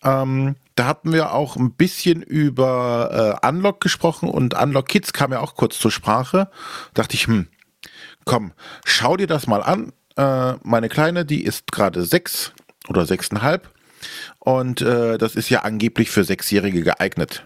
[0.04, 5.32] ähm, da hatten wir auch ein bisschen über äh, Unlock gesprochen und Unlock Kids kam
[5.32, 6.52] ja auch kurz zur Sprache.
[6.94, 7.48] Dachte ich, hm,
[8.26, 8.54] komm,
[8.86, 9.94] schau dir das mal an.
[10.16, 12.54] Äh, meine Kleine, die ist gerade sechs
[12.88, 13.72] oder sechseinhalb
[14.40, 17.46] und äh, das ist ja angeblich für Sechsjährige geeignet.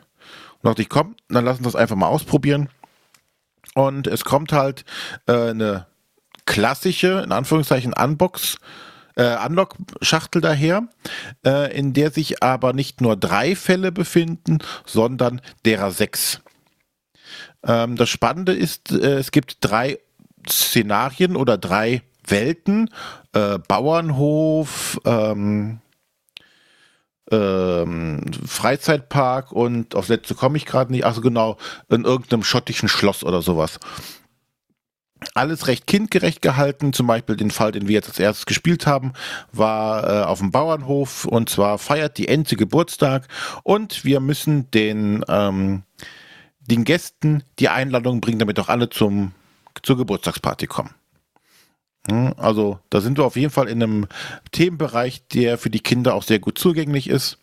[0.61, 2.69] Und dachte ich, komm, dann lass uns das einfach mal ausprobieren.
[3.73, 4.85] Und es kommt halt
[5.27, 5.87] äh, eine
[6.45, 8.57] klassische, in Anführungszeichen, Unbox,
[9.15, 10.87] äh, Unlock-Schachtel daher,
[11.45, 16.41] äh, in der sich aber nicht nur drei Fälle befinden, sondern derer sechs.
[17.63, 19.99] Ähm, das Spannende ist, äh, es gibt drei
[20.47, 22.89] Szenarien oder drei Welten,
[23.33, 25.79] äh, Bauernhof, ähm,
[27.31, 31.57] ähm, Freizeitpark und auf letzte komme ich gerade nicht, also genau,
[31.89, 33.79] in irgendeinem schottischen Schloss oder sowas.
[35.35, 39.13] Alles recht kindgerecht gehalten, zum Beispiel den Fall, den wir jetzt als erstes gespielt haben,
[39.51, 43.27] war äh, auf dem Bauernhof und zwar feiert die Ente Geburtstag
[43.63, 45.83] und wir müssen den, ähm,
[46.59, 49.33] den Gästen die Einladung bringen, damit auch alle zum,
[49.83, 50.95] zur Geburtstagsparty kommen.
[52.09, 54.07] Hm, also da sind wir auf jeden Fall in einem
[54.51, 57.37] Themenbereich, der für die Kinder auch sehr gut zugänglich ist.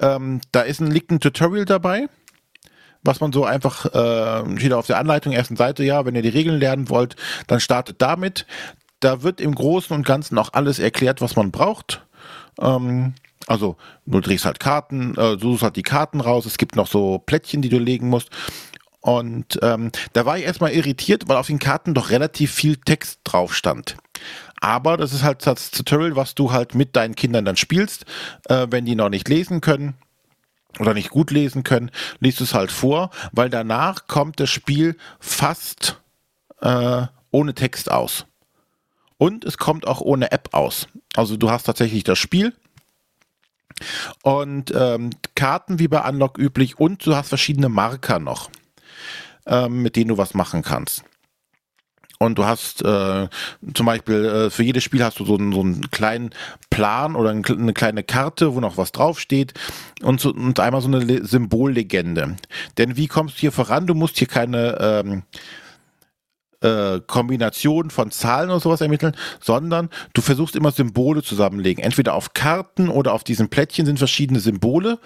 [0.00, 2.08] Ähm, da ist ein, liegt ein Tutorial dabei,
[3.02, 6.28] was man so einfach äh, steht auf der Anleitung ersten Seite, ja, wenn ihr die
[6.28, 8.46] Regeln lernen wollt, dann startet damit.
[9.00, 12.04] Da wird im Großen und Ganzen auch alles erklärt, was man braucht.
[12.60, 13.14] Ähm,
[13.46, 16.88] also du drehst halt Karten, äh, du suchst halt die Karten raus, es gibt noch
[16.88, 18.30] so Plättchen, die du legen musst
[19.00, 23.20] und ähm, da war ich erstmal irritiert, weil auf den Karten doch relativ viel Text
[23.24, 23.96] drauf stand.
[24.60, 28.06] Aber das ist halt das Tutorial, was du halt mit deinen Kindern dann spielst,
[28.48, 29.94] äh, wenn die noch nicht lesen können
[30.80, 36.00] oder nicht gut lesen können, liest es halt vor, weil danach kommt das Spiel fast
[36.60, 38.26] äh, ohne Text aus.
[39.16, 40.88] Und es kommt auch ohne App aus.
[41.14, 42.52] Also du hast tatsächlich das Spiel
[44.22, 48.50] und ähm, Karten wie bei Unlock üblich und du hast verschiedene Marker noch
[49.48, 51.04] ähm, mit denen du was machen kannst.
[52.20, 53.28] Und du hast äh,
[53.74, 56.30] zum Beispiel äh, für jedes Spiel hast du so einen, so einen kleinen
[56.68, 59.54] Plan oder eine kleine Karte, wo noch was draufsteht
[60.02, 62.36] und, so, und einmal so eine Symbollegende.
[62.76, 63.86] Denn wie kommst du hier voran?
[63.86, 65.22] Du musst hier keine ähm,
[66.60, 71.82] äh, Kombination von Zahlen oder sowas ermitteln, sondern du versuchst immer Symbole zusammenlegen.
[71.82, 74.98] Entweder auf Karten oder auf diesen Plättchen sind verschiedene Symbole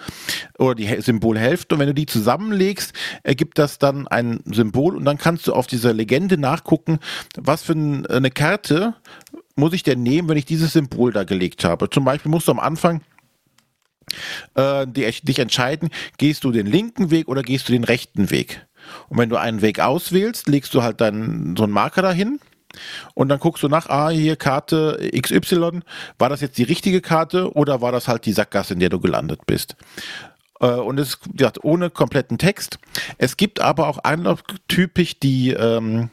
[0.57, 1.75] oder die Symbolhälfte.
[1.75, 5.67] Und wenn du die zusammenlegst, ergibt das dann ein Symbol und dann kannst du auf
[5.67, 6.99] dieser Legende nachgucken,
[7.37, 8.95] was für eine Karte
[9.55, 11.89] muss ich denn nehmen, wenn ich dieses Symbol da gelegt habe.
[11.89, 13.01] Zum Beispiel musst du am Anfang
[14.55, 18.65] äh, dich entscheiden, gehst du den linken Weg oder gehst du den rechten Weg.
[19.09, 22.39] Und wenn du einen Weg auswählst, legst du halt dann so einen Marker dahin
[23.13, 25.81] Und dann guckst du nach, ah, hier Karte XY,
[26.17, 28.99] war das jetzt die richtige Karte oder war das halt die Sackgasse, in der du
[28.99, 29.75] gelandet bist?
[30.59, 32.79] Äh, und es ist ohne kompletten Text.
[33.17, 33.99] Es gibt aber auch
[34.67, 36.09] typisch die, ähm,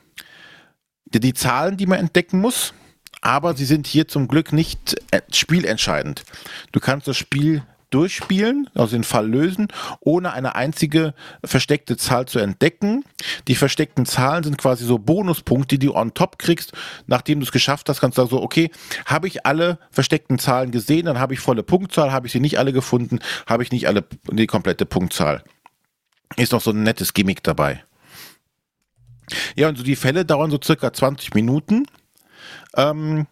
[1.07, 2.75] die, die Zahlen, die man entdecken muss
[3.21, 6.25] aber sie sind hier zum Glück nicht äh, spielentscheidend.
[6.73, 9.69] Du kannst das Spiel durchspielen, also den Fall lösen,
[10.01, 13.05] ohne eine einzige versteckte Zahl zu entdecken.
[13.49, 16.73] Die versteckten Zahlen sind quasi so Bonuspunkte, die du on top kriegst.
[17.07, 18.71] Nachdem du es geschafft hast, kannst du sagen so, okay,
[19.07, 22.59] habe ich alle versteckten Zahlen gesehen, dann habe ich volle Punktzahl, habe ich sie nicht
[22.59, 25.43] alle gefunden, habe ich nicht alle die komplette Punktzahl.
[26.37, 27.85] Ist noch so ein nettes Gimmick dabei.
[29.57, 31.87] Ja, und so die Fälle dauern so circa 20 Minuten.
[32.77, 33.27] Ähm,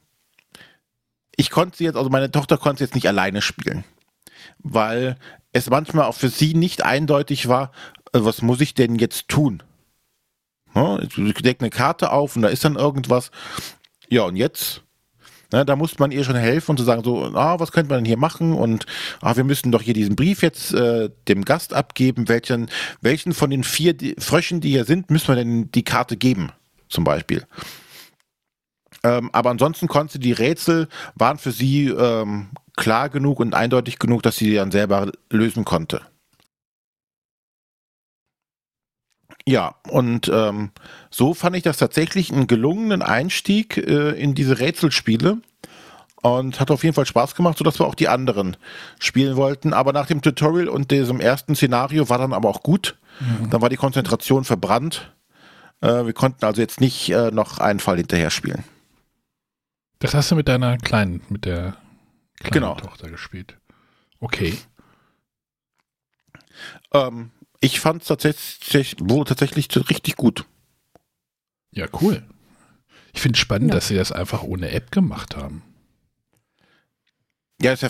[1.37, 3.85] ich konnte sie jetzt, also meine Tochter konnte jetzt nicht alleine spielen
[4.59, 5.17] weil
[5.53, 7.73] es manchmal auch für sie nicht eindeutig war,
[8.13, 9.63] äh, was muss ich denn jetzt tun?
[11.01, 13.31] Ich decke eine Karte auf und da ist dann irgendwas.
[14.09, 14.83] Ja, und jetzt?
[15.51, 18.01] Na, da muss man ihr schon helfen und zu sagen, so, ah, was könnte man
[18.01, 18.53] denn hier machen?
[18.53, 18.85] Und
[19.23, 22.29] ah, wir müssen doch hier diesen Brief jetzt äh, dem Gast abgeben.
[22.29, 26.53] Welchen, welchen von den vier Fröschen, die hier sind, müssen wir denn die Karte geben?
[26.89, 27.47] Zum Beispiel.
[29.05, 34.23] Ähm, aber ansonsten konnte die Rätsel, waren für sie ähm, klar genug und eindeutig genug,
[34.23, 36.01] dass sie dann selber lösen konnte.
[39.47, 40.71] Ja, und ähm,
[41.11, 45.39] so fand ich das tatsächlich einen gelungenen Einstieg äh, in diese Rätselspiele
[46.23, 48.57] und hat auf jeden Fall Spaß gemacht, sodass wir auch die anderen
[48.99, 49.73] spielen wollten.
[49.73, 52.99] Aber nach dem Tutorial und diesem ersten Szenario war dann aber auch gut.
[53.21, 53.51] Mhm.
[53.51, 55.13] Dann war die Konzentration verbrannt.
[55.81, 58.65] Äh, wir konnten also jetzt nicht äh, noch einen Fall hinterher spielen.
[60.01, 61.75] Das hast du mit deiner kleinen, mit der
[62.41, 62.75] kleine genau.
[62.75, 63.57] Tochter gespielt.
[64.21, 64.57] Okay.
[66.93, 70.45] Ähm, ich fand es tatsächlich, tatsächlich richtig gut.
[71.73, 72.23] Ja, cool.
[73.13, 73.75] Ich finde es spannend, ja.
[73.75, 75.63] dass sie das einfach ohne App gemacht haben.
[77.61, 77.81] Ja, es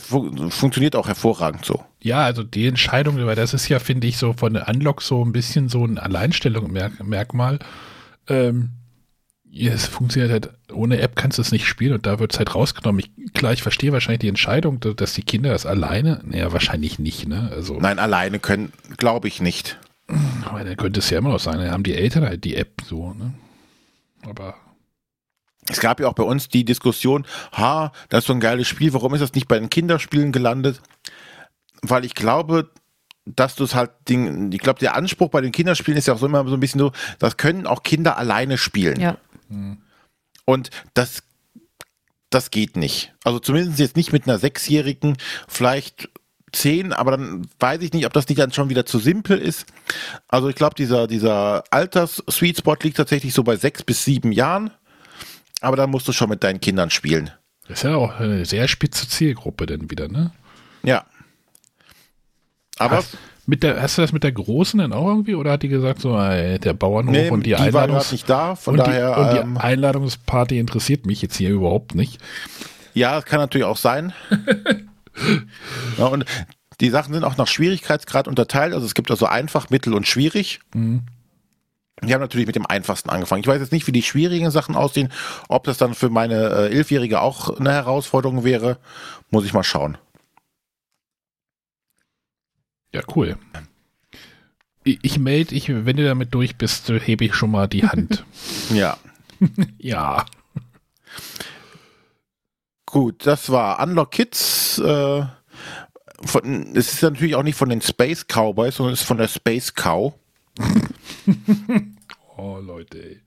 [0.48, 1.84] funktioniert auch hervorragend so.
[2.02, 5.22] Ja, also die Entscheidung, weil das ist ja, finde ich, so von der Unlock so
[5.22, 7.58] ein bisschen so ein Alleinstellungsmerkmal.
[8.28, 8.70] Ähm,
[9.52, 12.54] es funktioniert halt, ohne App kannst du es nicht spielen und da wird es halt
[12.54, 13.00] rausgenommen.
[13.00, 17.28] Ich, klar, ich verstehe wahrscheinlich die Entscheidung, dass die Kinder das alleine, naja, wahrscheinlich nicht,
[17.28, 17.50] ne?
[17.52, 19.78] Also, Nein, alleine können, glaube ich nicht.
[20.44, 22.82] Aber dann könnte es ja immer noch sein, dann haben die Eltern halt die App
[22.84, 23.34] so, ne?
[24.26, 24.54] Aber.
[25.70, 28.94] Es gab ja auch bei uns die Diskussion, ha, das ist so ein geiles Spiel,
[28.94, 30.80] warum ist das nicht bei den Kinderspielen gelandet?
[31.82, 32.70] Weil ich glaube,
[33.26, 36.26] dass du es halt, ich glaube, der Anspruch bei den Kinderspielen ist ja auch so
[36.26, 38.98] immer so ein bisschen so, das können auch Kinder alleine spielen.
[38.98, 39.18] Ja.
[40.44, 41.22] Und das,
[42.30, 43.14] das geht nicht.
[43.24, 46.08] Also zumindest jetzt nicht mit einer Sechsjährigen, vielleicht
[46.52, 49.66] zehn, aber dann weiß ich nicht, ob das nicht dann schon wieder zu simpel ist.
[50.28, 54.70] Also ich glaube, dieser, dieser Alters-Sweet Spot liegt tatsächlich so bei sechs bis sieben Jahren.
[55.60, 57.30] Aber dann musst du schon mit deinen Kindern spielen.
[57.66, 60.32] Das ist ja auch eine sehr spitze Zielgruppe denn wieder, ne?
[60.82, 61.04] Ja.
[62.78, 65.62] Aber Hast, mit der, hast du das mit der Großen dann auch irgendwie oder hat
[65.62, 68.86] die gesagt, so ey, der Bauernhof nee, und die, die Einladungs nicht da, von und
[68.86, 69.14] daher.
[69.14, 72.20] Die, und die ähm, Einladungsparty interessiert mich jetzt hier überhaupt nicht.
[72.92, 74.12] Ja, kann natürlich auch sein.
[75.98, 76.26] ja, und
[76.82, 78.74] die Sachen sind auch nach Schwierigkeitsgrad unterteilt.
[78.74, 80.60] Also es gibt also einfach, mittel und schwierig.
[80.74, 81.04] Mhm.
[82.02, 83.40] Wir haben natürlich mit dem einfachsten angefangen.
[83.40, 85.10] Ich weiß jetzt nicht, wie die schwierigen Sachen aussehen.
[85.48, 88.76] Ob das dann für meine äh, Elfjährige auch eine Herausforderung wäre,
[89.30, 89.96] muss ich mal schauen.
[92.92, 93.36] Ja, cool.
[94.84, 98.24] Ich, ich melde, ich, wenn du damit durch bist, hebe ich schon mal die Hand.
[98.72, 98.96] ja.
[99.78, 100.26] ja.
[102.86, 104.78] Gut, das war Unlock Kids.
[104.78, 105.26] Äh,
[106.24, 109.28] von, es ist natürlich auch nicht von den Space Cowboys, sondern es ist von der
[109.28, 110.14] Space Cow.
[112.36, 112.98] oh, Leute.
[112.98, 113.20] Ey.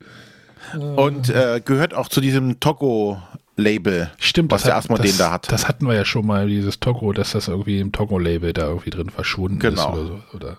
[0.74, 3.21] Und äh, gehört auch zu diesem Togo
[3.56, 5.52] Label, Stimmt, was der Asmodee da hat.
[5.52, 8.90] Das hatten wir ja schon mal, dieses Togo, dass das irgendwie im Togo-Label da irgendwie
[8.90, 9.94] drin verschwunden genau.
[9.94, 10.22] ist oder so.
[10.34, 10.58] Oder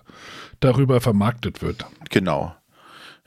[0.59, 1.85] darüber vermarktet wird.
[2.09, 2.55] Genau.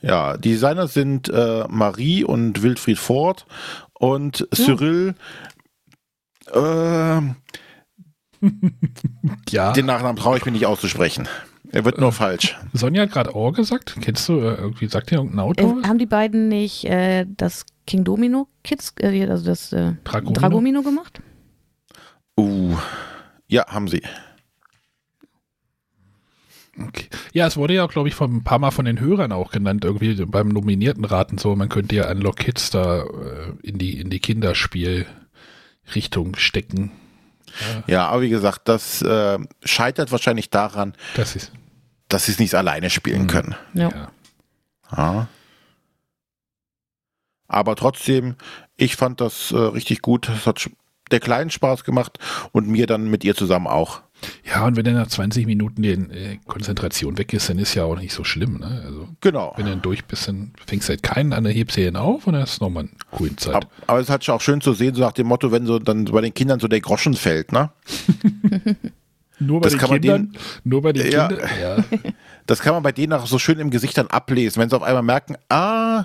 [0.02, 3.46] Ja, die Designer sind äh, Marie und Wilfried Ford
[3.94, 5.14] und Cyril.
[6.54, 7.18] Ja.
[7.18, 7.22] Äh,
[9.48, 9.72] ja.
[9.72, 11.28] Den Nachnamen traue ich mir nicht auszusprechen.
[11.72, 12.56] Er wird nur äh, falsch.
[12.72, 13.96] Sonja hat gerade Ohr gesagt.
[14.00, 15.78] Kennst du, äh, irgendwie sagt dir irgendein Autor?
[15.82, 20.40] Äh, haben die beiden nicht äh, das King Domino Kids, äh, also das äh, Dragomino?
[20.40, 21.20] Dragomino gemacht?
[22.38, 22.76] Uh,
[23.46, 24.02] ja, haben sie.
[26.78, 27.06] Okay.
[27.32, 29.82] Ja, es wurde ja, glaube ich, von ein paar Mal von den Hörern auch genannt,
[29.84, 34.10] irgendwie beim nominierten Raten so, man könnte ja Unlock Kids da äh, in die, in
[34.10, 36.92] die Kinderspielrichtung stecken.
[37.46, 37.84] Ja.
[37.86, 41.52] ja, aber wie gesagt, das äh, scheitert wahrscheinlich daran, das ist
[42.08, 43.26] dass sie es nicht alleine spielen mhm.
[43.26, 43.54] können.
[43.74, 44.10] Ja.
[44.96, 45.28] ja.
[47.56, 48.34] Aber trotzdem,
[48.76, 50.28] ich fand das äh, richtig gut.
[50.28, 50.68] Es hat
[51.10, 52.18] der Kleinen Spaß gemacht
[52.52, 54.02] und mir dann mit ihr zusammen auch.
[54.44, 57.84] Ja, und wenn dann nach 20 Minuten die äh, Konzentration weg ist, dann ist ja
[57.84, 58.58] auch nicht so schlimm.
[58.58, 58.82] Ne?
[58.84, 59.54] Also, Genau.
[59.56, 61.96] wenn du dann durch bist, dann fängst du halt keinen an, dann hebst du ihn
[61.96, 63.54] auf und dann ist nochmal eine coole Zeit.
[63.54, 65.78] Aber, aber es ist halt auch schön zu sehen, so nach dem Motto, wenn so
[65.78, 67.70] dann bei den Kindern so der Groschen fällt, ne?
[69.38, 71.28] nur bei das den kann man Kindern, nur bei den Ja.
[71.28, 71.48] Kindern.
[71.60, 71.84] Ja.
[72.46, 74.84] Das kann man bei denen auch so schön im Gesicht dann ablesen, wenn sie auf
[74.84, 76.04] einmal merken, ah,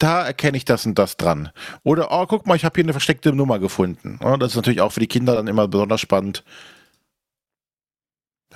[0.00, 1.50] da erkenne ich das und das dran.
[1.84, 4.18] Oder, oh, guck mal, ich habe hier eine versteckte Nummer gefunden.
[4.38, 6.42] Das ist natürlich auch für die Kinder dann immer besonders spannend.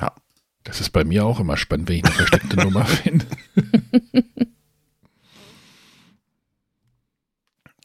[0.00, 0.12] Ja.
[0.64, 3.26] Das ist bei mir auch immer spannend, wenn ich eine versteckte Nummer finde.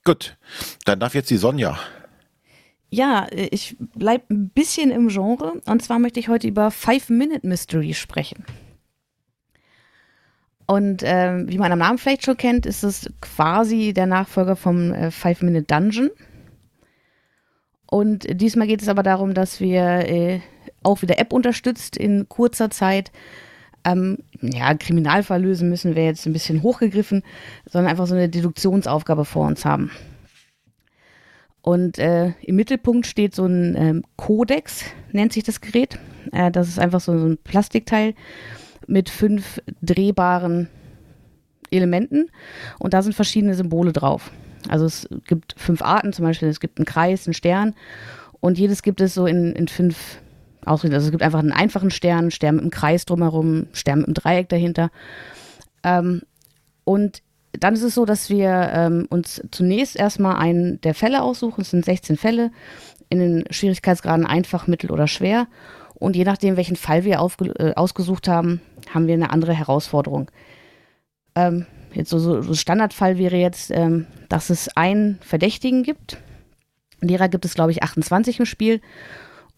[0.06, 0.38] Gut,
[0.86, 1.78] dann darf jetzt die Sonja.
[2.90, 5.62] Ja, ich bleibe ein bisschen im Genre.
[5.66, 8.46] Und zwar möchte ich heute über Five-Minute Mystery sprechen.
[10.70, 14.94] Und ähm, wie man am Namen vielleicht schon kennt, ist es quasi der Nachfolger vom
[14.94, 16.12] äh, Five-Minute Dungeon.
[17.88, 20.42] Und diesmal geht es aber darum, dass wir äh,
[20.84, 23.12] auch wieder App unterstützt in kurzer Zeit.
[23.84, 27.24] Ähm, ja, Kriminalfall lösen müssen wir jetzt ein bisschen hochgegriffen,
[27.66, 29.90] sondern einfach so eine Deduktionsaufgabe vor uns haben.
[31.64, 35.98] Und äh, im Mittelpunkt steht so ein ähm, Codex, nennt sich das Gerät.
[36.32, 38.14] Äh, das ist einfach so, so ein Plastikteil
[38.90, 40.68] mit fünf drehbaren
[41.72, 42.30] Elementen
[42.80, 44.32] und da sind verschiedene Symbole drauf.
[44.68, 47.76] Also es gibt fünf Arten, zum Beispiel es gibt einen Kreis, einen Stern
[48.40, 50.20] und jedes gibt es so in, in fünf
[50.66, 50.96] Ausrichtungen.
[50.96, 54.14] Also es gibt einfach einen einfachen Stern, Stern mit einem Kreis drumherum, Stern mit einem
[54.16, 54.92] Dreieck dahinter.
[55.84, 56.22] Ähm,
[56.84, 57.22] und
[57.54, 61.62] dann ist es so, dass wir ähm, uns zunächst erstmal einen der Fälle aussuchen.
[61.62, 62.52] Es sind 16 Fälle
[63.10, 65.48] in den Schwierigkeitsgraden einfach, mittel oder schwer.
[65.96, 68.62] Und je nachdem, welchen Fall wir äh, ausgesucht haben,
[68.94, 70.30] haben wir eine andere Herausforderung.
[71.36, 76.18] Ähm, jetzt so, so, so Standardfall wäre jetzt, ähm, dass es einen Verdächtigen gibt.
[77.02, 78.82] Derer gibt es, glaube ich, 28 im Spiel.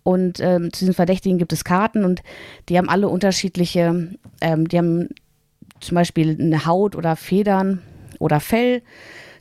[0.03, 2.23] Und ähm, zu diesen Verdächtigen gibt es Karten und
[2.69, 4.09] die haben alle unterschiedliche,
[4.41, 5.09] ähm, die haben
[5.79, 7.81] zum Beispiel eine Haut oder Federn
[8.19, 8.81] oder Fell.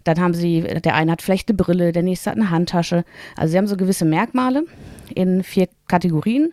[0.04, 3.04] Dann haben sie, der eine hat vielleicht eine Brille, der nächste hat eine Handtasche.
[3.36, 4.64] Also sie haben so gewisse Merkmale
[5.14, 6.52] in vier Kategorien.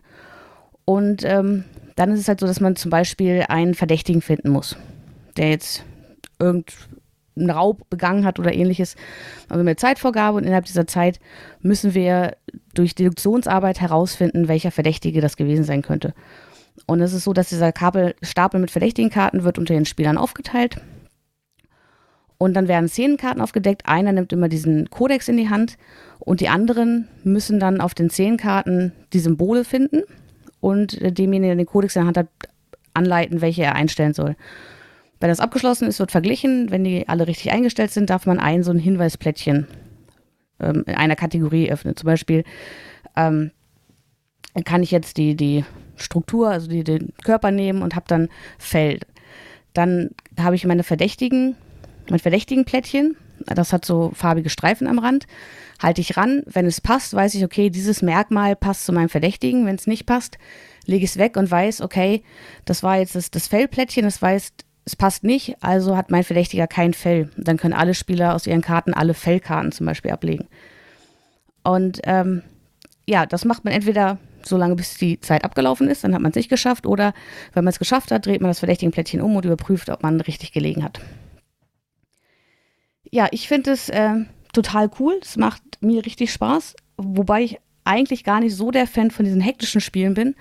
[0.85, 1.65] Und ähm,
[1.97, 4.77] dann ist es halt so, dass man zum Beispiel einen Verdächtigen finden muss,
[5.35, 5.83] der jetzt
[6.39, 8.95] irgendeinen Raub begangen hat oder ähnliches.
[9.49, 11.19] Aber eine Zeitvorgabe und innerhalb dieser Zeit
[11.59, 12.37] müssen wir
[12.75, 16.13] durch Deduktionsarbeit herausfinden, welcher Verdächtige das gewesen sein könnte.
[16.85, 20.19] Und es ist so, dass dieser Kabel, Stapel mit verdächtigen Karten wird unter den Spielern
[20.19, 20.79] aufgeteilt.
[22.37, 23.87] Und dann werden Szenenkarten aufgedeckt.
[23.87, 25.79] Einer nimmt immer diesen Kodex in die Hand
[26.19, 30.03] und die anderen müssen dann auf den Szenenkarten die Symbole finden
[30.59, 32.27] und demjenigen, der den Kodex in der Hand hat,
[32.93, 34.35] anleiten, welche er einstellen soll.
[35.19, 36.69] Wenn das abgeschlossen ist, wird verglichen.
[36.71, 39.67] Wenn die alle richtig eingestellt sind, darf man ein so ein Hinweisplättchen
[40.59, 41.95] ähm, in einer Kategorie öffnen.
[41.95, 42.43] Zum Beispiel
[43.15, 43.51] ähm,
[44.65, 45.63] kann ich jetzt die, die
[45.95, 49.05] Struktur, also die, den Körper nehmen und habe dann Feld.
[49.73, 51.55] Dann habe ich meine Verdächtigen,
[52.09, 53.15] mein verdächtigen Plättchen.
[53.45, 55.27] Das hat so farbige Streifen am Rand.
[55.81, 56.43] Halte ich ran.
[56.45, 59.65] Wenn es passt, weiß ich, okay, dieses Merkmal passt zu meinem Verdächtigen.
[59.65, 60.37] Wenn es nicht passt,
[60.85, 62.23] lege ich es weg und weiß, okay,
[62.65, 64.53] das war jetzt das, das Fellplättchen, das weiß,
[64.85, 67.29] es passt nicht, also hat mein Verdächtiger kein Fell.
[67.35, 70.47] Dann können alle Spieler aus ihren Karten alle Fellkarten zum Beispiel ablegen.
[71.63, 72.41] Und ähm,
[73.05, 76.29] ja, das macht man entweder so lange, bis die Zeit abgelaufen ist, dann hat man
[76.31, 77.13] es nicht geschafft, oder
[77.53, 80.21] wenn man es geschafft hat, dreht man das verdächtige Plättchen um und überprüft, ob man
[80.21, 81.01] richtig gelegen hat.
[83.11, 84.15] Ja, ich finde es äh,
[84.57, 85.19] total cool.
[85.21, 89.41] Es macht mir richtig Spaß, wobei ich eigentlich gar nicht so der Fan von diesen
[89.41, 90.35] hektischen Spielen bin.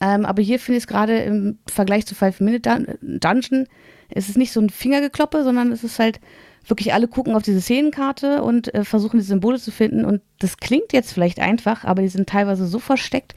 [0.00, 3.66] Ähm, aber hier finde ich es gerade im Vergleich zu Five Minute Dun Dungeon,
[4.08, 6.20] es ist nicht so ein Fingergekloppe, sondern es ist halt
[6.66, 10.04] wirklich alle gucken auf diese Szenenkarte und äh, versuchen die Symbole zu finden.
[10.04, 13.34] Und das klingt jetzt vielleicht einfach, aber die sind teilweise so versteckt.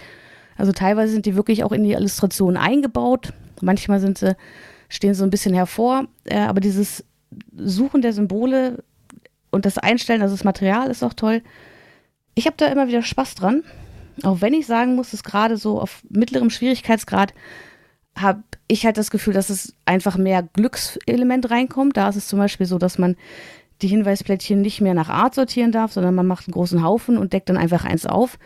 [0.57, 3.34] Also teilweise sind die wirklich auch in die Illustration eingebaut.
[3.61, 4.36] Manchmal sind sie,
[4.89, 6.05] stehen so ein bisschen hervor.
[6.26, 7.05] Äh, aber dieses
[7.55, 8.84] Suchen der Symbole
[9.54, 11.41] und das Einstellen, also das Material ist auch toll.
[12.36, 13.64] Ich habe da immer wieder Spaß dran.
[14.24, 17.34] Auch wenn ich sagen muss, dass gerade so auf mittlerem Schwierigkeitsgrad
[18.18, 21.97] habe ich halt das Gefühl, dass es einfach mehr Glückselement reinkommt.
[21.97, 23.16] Da ist es zum Beispiel so, dass man
[23.82, 27.34] die Hinweisplättchen nicht mehr nach Art sortieren darf, sondern man macht einen großen Haufen und
[27.34, 28.38] deckt dann einfach eins auf.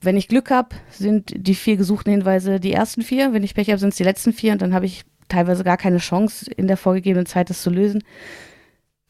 [0.00, 3.32] Wenn ich Glück habe, sind die vier gesuchten Hinweise die ersten vier.
[3.32, 5.76] Wenn ich Pech habe, sind es die letzten vier und dann habe ich teilweise gar
[5.76, 8.02] keine Chance in der vorgegebenen Zeit, das zu lösen.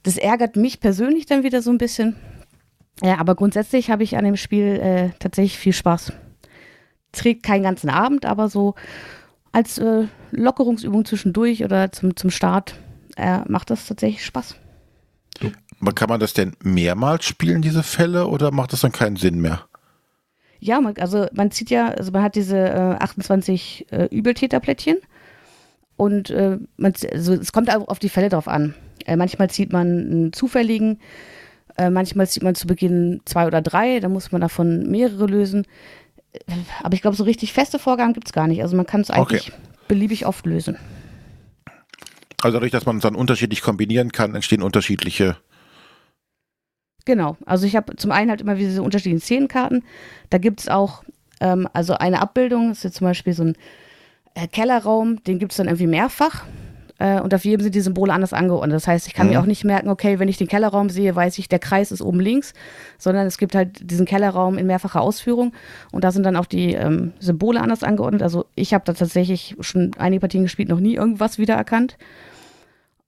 [0.03, 2.17] Das ärgert mich persönlich dann wieder so ein bisschen.
[3.03, 6.13] Ja, aber grundsätzlich habe ich an dem Spiel äh, tatsächlich viel Spaß.
[7.13, 8.75] Trägt keinen ganzen Abend, aber so
[9.53, 12.75] als äh, Lockerungsübung zwischendurch oder zum, zum Start
[13.17, 14.57] äh, macht das tatsächlich Spaß.
[15.81, 19.41] Aber kann man das denn mehrmals spielen, diese Fälle, oder macht das dann keinen Sinn
[19.41, 19.67] mehr?
[20.61, 24.99] Ja, man, also man zieht ja, also man hat diese äh, 28 äh, Übeltäterplättchen
[25.97, 28.75] und äh, man, also es kommt auch auf die Fälle drauf an.
[29.07, 31.01] Äh, manchmal zieht man einen zufälligen,
[31.77, 35.67] äh, manchmal zieht man zu Beginn zwei oder drei, dann muss man davon mehrere lösen.
[36.33, 36.39] Äh,
[36.83, 38.63] aber ich glaube, so richtig feste Vorgaben gibt es gar nicht.
[38.63, 39.59] Also man kann es eigentlich okay.
[39.89, 40.77] beliebig oft lösen.
[42.43, 45.37] Also dadurch, dass man es dann unterschiedlich kombinieren kann, entstehen unterschiedliche
[47.05, 49.85] Genau, also ich habe zum einen halt immer diese unterschiedlichen Szenenkarten.
[50.31, 51.03] Da gibt es auch
[51.41, 53.57] ähm, also eine Abbildung, das ist jetzt zum Beispiel so ein
[54.35, 56.45] äh, Kellerraum, den gibt es dann irgendwie mehrfach.
[56.99, 58.75] Äh, und auf jedem sind die Symbole anders angeordnet.
[58.75, 59.33] Das heißt, ich kann mhm.
[59.33, 62.03] mir auch nicht merken, okay, wenn ich den Kellerraum sehe, weiß ich, der Kreis ist
[62.03, 62.55] oben links,
[62.99, 65.53] sondern es gibt halt diesen Kellerraum in mehrfacher Ausführung
[65.91, 68.23] und da sind dann auch die ähm, Symbole anders angeordnet.
[68.23, 71.97] Also ich habe da tatsächlich schon einige Partien gespielt, noch nie irgendwas wiedererkannt.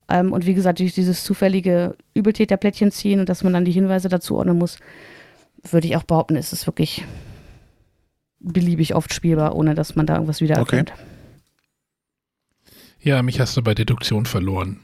[0.09, 4.09] Ähm, und wie gesagt, durch dieses zufällige Übeltäterplättchen ziehen und dass man dann die Hinweise
[4.09, 4.77] dazu ordnen muss,
[5.63, 7.03] würde ich auch behaupten, ist es wirklich
[8.39, 10.91] beliebig oft spielbar, ohne dass man da irgendwas wiedererkennt.
[10.91, 11.14] Okay.
[13.05, 14.79] Ja, mich hast du bei Deduktion verloren.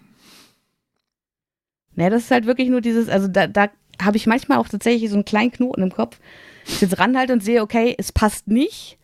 [1.95, 3.69] Naja, das ist halt wirklich nur dieses, also da, da
[3.99, 6.19] habe ich manchmal auch tatsächlich so einen kleinen Knoten im Kopf.
[6.67, 8.99] Ich jetzt ranhalte und sehe, okay, es passt nicht.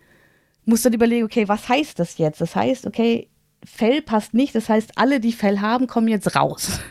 [0.65, 2.41] Muss dann überlegen, okay, was heißt das jetzt?
[2.41, 3.28] Das heißt, okay,
[3.65, 4.53] Fell passt nicht.
[4.53, 6.80] Das heißt, alle, die Fell haben, kommen jetzt raus.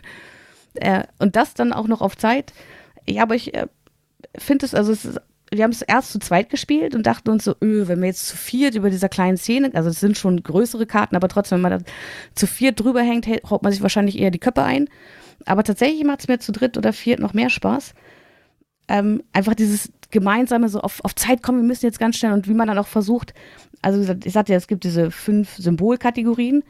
[0.78, 2.52] Äh, und das dann auch noch auf Zeit.
[3.08, 3.66] Ja, aber ich äh,
[4.36, 5.18] finde es, also es ist,
[5.50, 8.26] wir haben es erst zu zweit gespielt und dachten uns so, öh, wenn wir jetzt
[8.26, 11.70] zu viert über dieser kleinen Szene, also es sind schon größere Karten, aber trotzdem, wenn
[11.70, 11.90] man da
[12.34, 14.88] zu viert drüber hängt, haut man sich wahrscheinlich eher die Köpfe ein.
[15.44, 17.94] Aber tatsächlich macht es mir zu dritt oder viert noch mehr Spaß.
[18.88, 22.48] Ähm, einfach dieses gemeinsame, so auf, auf Zeit kommen, wir müssen jetzt ganz schnell und
[22.48, 23.34] wie man dann auch versucht,
[23.82, 26.64] also ich sagte ja, es gibt diese fünf Symbolkategorien,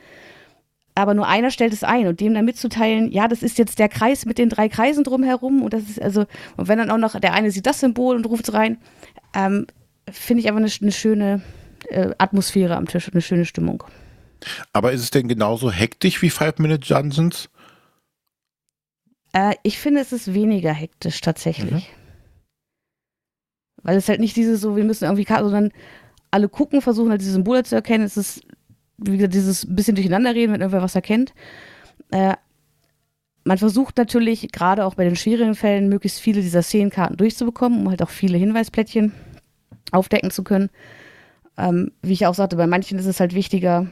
[0.96, 3.88] aber nur einer stellt es ein und dem dann mitzuteilen, ja, das ist jetzt der
[3.88, 6.24] Kreis mit den drei Kreisen drumherum und das ist also,
[6.56, 8.78] und wenn dann auch noch der eine sieht das Symbol und ruft es rein,
[9.34, 9.66] ähm,
[10.10, 11.42] finde ich einfach eine, eine schöne
[11.90, 13.84] äh, Atmosphäre am Tisch und eine schöne Stimmung.
[14.72, 17.50] Aber ist es denn genauso hektisch wie Five Minute Johnsons?
[19.32, 21.72] Äh, ich finde, es ist weniger hektisch tatsächlich.
[21.72, 21.82] Mhm.
[23.82, 25.72] Weil es halt nicht diese so, wir müssen irgendwie, sondern
[26.30, 28.04] alle gucken, versuchen halt diese Symbole zu erkennen.
[28.04, 28.42] Es ist,
[28.98, 31.34] wie gesagt, dieses bisschen durcheinanderreden, wenn irgendwer was erkennt.
[32.10, 32.34] Äh,
[33.44, 37.90] man versucht natürlich, gerade auch bei den schwierigen Fällen, möglichst viele dieser Szenenkarten durchzubekommen, um
[37.90, 39.12] halt auch viele Hinweisplättchen
[39.92, 40.70] aufdecken zu können.
[41.56, 43.86] Ähm, wie ich auch sagte, bei manchen ist es halt wichtiger,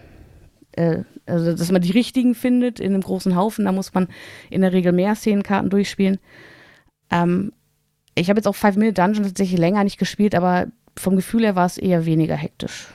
[0.72, 3.64] äh, also dass man die richtigen findet in einem großen Haufen.
[3.64, 4.08] Da muss man
[4.50, 6.18] in der Regel mehr Szenenkarten durchspielen.
[7.10, 7.52] Ähm,
[8.16, 11.56] ich habe jetzt auch Five Minute Dungeon tatsächlich länger nicht gespielt, aber vom Gefühl her
[11.56, 12.88] war es eher weniger hektisch.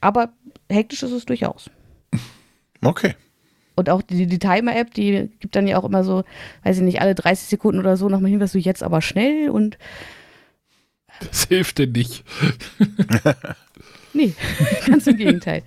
[0.00, 0.32] Aber
[0.70, 1.70] hektisch ist es durchaus.
[2.82, 3.14] Okay.
[3.76, 6.24] Und auch die, die Timer-App, die gibt dann ja auch immer so,
[6.62, 9.50] weiß ich nicht, alle 30 Sekunden oder so nochmal hin, was du jetzt aber schnell
[9.50, 9.78] und.
[11.20, 12.24] Das hilft dir nicht.
[14.12, 14.32] nee,
[14.86, 15.62] ganz im Gegenteil.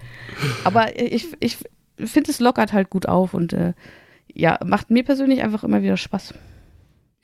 [0.63, 1.57] Aber ich, ich
[1.97, 3.73] finde, es lockert halt gut auf und äh,
[4.33, 6.33] ja, macht mir persönlich einfach immer wieder Spaß.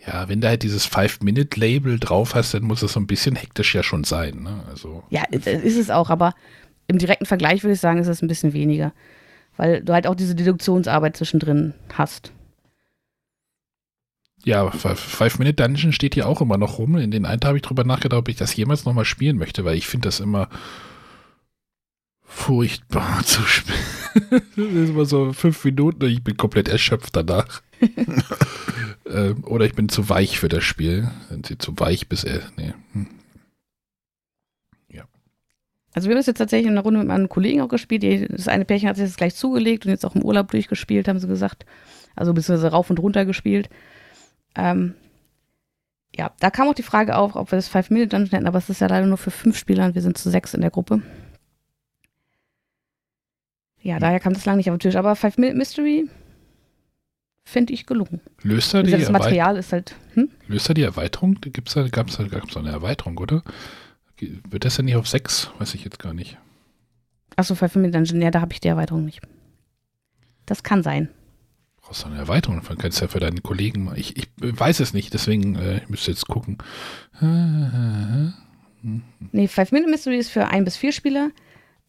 [0.05, 3.73] Ja, wenn du halt dieses Five-Minute-Label drauf hast, dann muss es so ein bisschen hektisch
[3.73, 4.43] ja schon sein.
[4.43, 4.63] Ne?
[4.67, 5.03] Also.
[5.09, 6.33] Ja, ist es auch, aber
[6.87, 8.93] im direkten Vergleich würde ich sagen, ist es ein bisschen weniger.
[9.57, 12.31] Weil du halt auch diese Deduktionsarbeit zwischendrin hast.
[14.43, 16.97] Ja, Five-Minute-Dungeon steht hier auch immer noch rum.
[16.97, 19.77] In den einen habe ich drüber nachgedacht, ob ich das jemals nochmal spielen möchte, weil
[19.77, 20.49] ich finde das immer
[22.25, 23.77] furchtbar zu spielen.
[24.31, 27.61] das ist immer so fünf Minuten und ich bin komplett erschöpft danach.
[29.05, 31.09] äh, oder ich bin zu weich für das Spiel.
[31.29, 32.41] Sind sie zu weich bis er.
[32.57, 32.73] Nee.
[32.93, 33.07] Hm.
[35.93, 38.03] Also wir haben das jetzt tatsächlich in einer Runde mit meinen Kollegen auch gespielt.
[38.31, 41.19] Das eine Pärchen hat sich das gleich zugelegt und jetzt auch im Urlaub durchgespielt, haben
[41.19, 41.65] sie gesagt.
[42.15, 43.69] Also beziehungsweise rauf und runter gespielt.
[44.55, 44.95] Ähm,
[46.15, 48.81] ja, da kam auch die Frage auf, ob wir das Five-Minute-Dungeon hätten, aber es ist
[48.81, 51.01] ja leider nur für fünf Spieler und wir sind zu sechs in der Gruppe.
[53.81, 54.95] Ja, daher kam das lange nicht auf den Tisch.
[54.95, 56.09] Aber Five Minute Mystery
[57.43, 58.21] finde ich gelungen.
[58.41, 59.95] Löst er die Das Material ist halt.
[60.13, 60.29] Hm?
[60.47, 61.35] Löst er die Erweiterung?
[61.41, 63.43] Gibt's da, gab's da, gab's da eine Erweiterung, oder?
[64.19, 65.51] Wird das ja nicht auf sechs?
[65.59, 66.37] Weiß ich jetzt gar nicht.
[67.35, 69.21] Achso, Dungeon, ja, da habe ich die Erweiterung nicht.
[70.45, 71.09] Das kann sein.
[71.81, 72.61] Brauchst du eine Erweiterung?
[72.65, 73.91] Dann kannst du ja für deinen Kollegen.
[73.95, 76.57] Ich, ich weiß es nicht, deswegen äh, ich müsste jetzt gucken.
[79.31, 81.31] Nee, Five Minute Mystery ist für ein bis vier Spieler.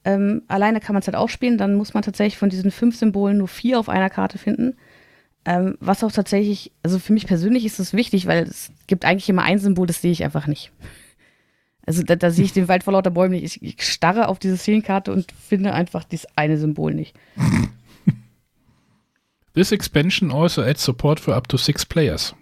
[0.05, 2.97] Ähm, alleine kann man es halt auch spielen, dann muss man tatsächlich von diesen fünf
[2.97, 4.77] Symbolen nur vier auf einer Karte finden.
[5.47, 9.29] Ähm, was auch tatsächlich, also für mich persönlich ist das wichtig, weil es gibt eigentlich
[9.29, 10.73] immer ein Symbol, das sehe ich einfach nicht.
[11.87, 13.45] Also da, da sehe ich den Wald vor lauter Bäumen nicht.
[13.45, 17.15] Ich, ich starre auf diese Szenenkarte und finde einfach dieses eine Symbol nicht.
[19.55, 22.35] This expansion also adds support for up to six players.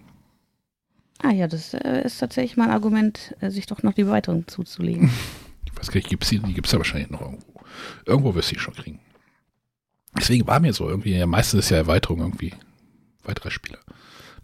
[1.23, 4.47] Ah ja, das äh, ist tatsächlich mal ein Argument, äh, sich doch noch die Erweiterung
[4.47, 5.11] zuzulegen.
[5.65, 7.61] Ich weiß gar nicht, gibt's die, die gibt es ja wahrscheinlich noch irgendwo.
[8.05, 9.01] Irgendwo wirst du die schon kriegen.
[10.17, 12.53] Deswegen war mir so irgendwie, ja, meistens ist ja Erweiterung irgendwie
[13.25, 13.79] weitere Spiele.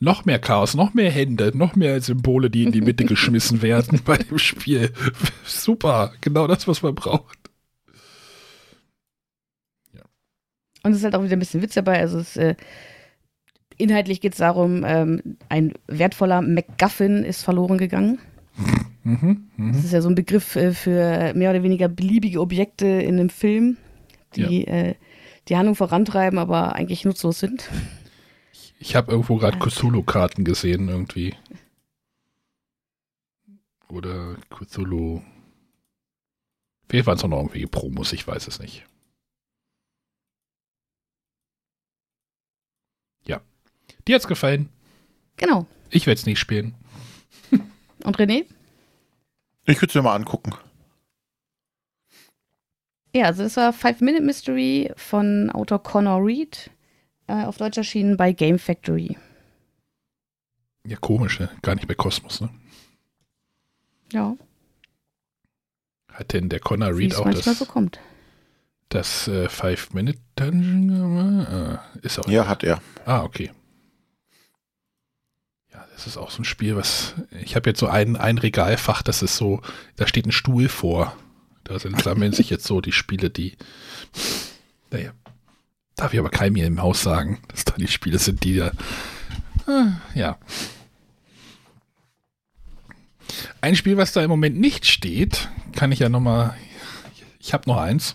[0.00, 4.00] Noch mehr Chaos, noch mehr Hände, noch mehr Symbole, die in die Mitte geschmissen werden
[4.04, 4.92] bei dem Spiel.
[5.44, 7.38] Super, genau das, was man braucht.
[10.82, 12.00] Und es ist halt auch wieder ein bisschen Witz dabei.
[12.00, 12.54] Also es, äh,
[13.76, 18.18] inhaltlich geht es darum, ähm, ein wertvoller MacGuffin ist verloren gegangen.
[19.04, 19.84] Mhm, Das mhm.
[19.84, 23.76] ist ja so ein Begriff äh, für mehr oder weniger beliebige Objekte in einem Film,
[24.36, 24.94] die äh,
[25.48, 27.70] die Handlung vorantreiben, aber eigentlich nutzlos sind.
[28.78, 31.34] Ich habe irgendwo gerade Cthulhu-Karten gesehen, irgendwie.
[33.88, 35.22] Oder Cthulhu.
[36.88, 38.86] Vielleicht waren es auch noch irgendwelche Promos, ich weiß es nicht.
[43.26, 43.40] Ja.
[44.06, 44.68] Dir hat's gefallen.
[45.36, 45.66] Genau.
[45.90, 46.74] Ich werde es nicht spielen.
[48.04, 48.46] Und René?
[49.64, 50.54] Ich würde es mir mal angucken.
[53.14, 56.70] Ja, also das war Five Minute Mystery von Autor Connor Reed,
[57.28, 59.16] äh, auf Deutsch erschienen bei Game Factory.
[60.86, 61.50] Ja, komisch, ne?
[61.62, 62.48] Gar nicht bei Kosmos, ne?
[64.12, 64.36] Ja,
[66.10, 68.00] Hat denn der Connor Reed auch das, so kommt.
[68.88, 71.48] das äh, Five-Minute-Dungeon gemacht?
[71.50, 72.26] Ah, ist auch.
[72.28, 72.80] Ja, hat er.
[73.04, 73.50] Ah, okay.
[75.72, 77.14] Ja, das ist auch so ein Spiel, was.
[77.42, 79.60] Ich habe jetzt so ein, ein Regalfach, das ist so,
[79.96, 81.14] da steht ein Stuhl vor.
[81.64, 83.58] Da sind, sammeln sich jetzt so die Spiele, die.
[84.90, 85.12] Naja.
[85.98, 88.70] Darf ich aber keinem hier im Haus sagen, dass da die Spiele sind, die da.
[89.66, 90.38] Ah, ja.
[93.60, 96.54] Ein Spiel, was da im Moment nicht steht, kann ich ja nochmal.
[97.40, 98.14] Ich habe noch eins.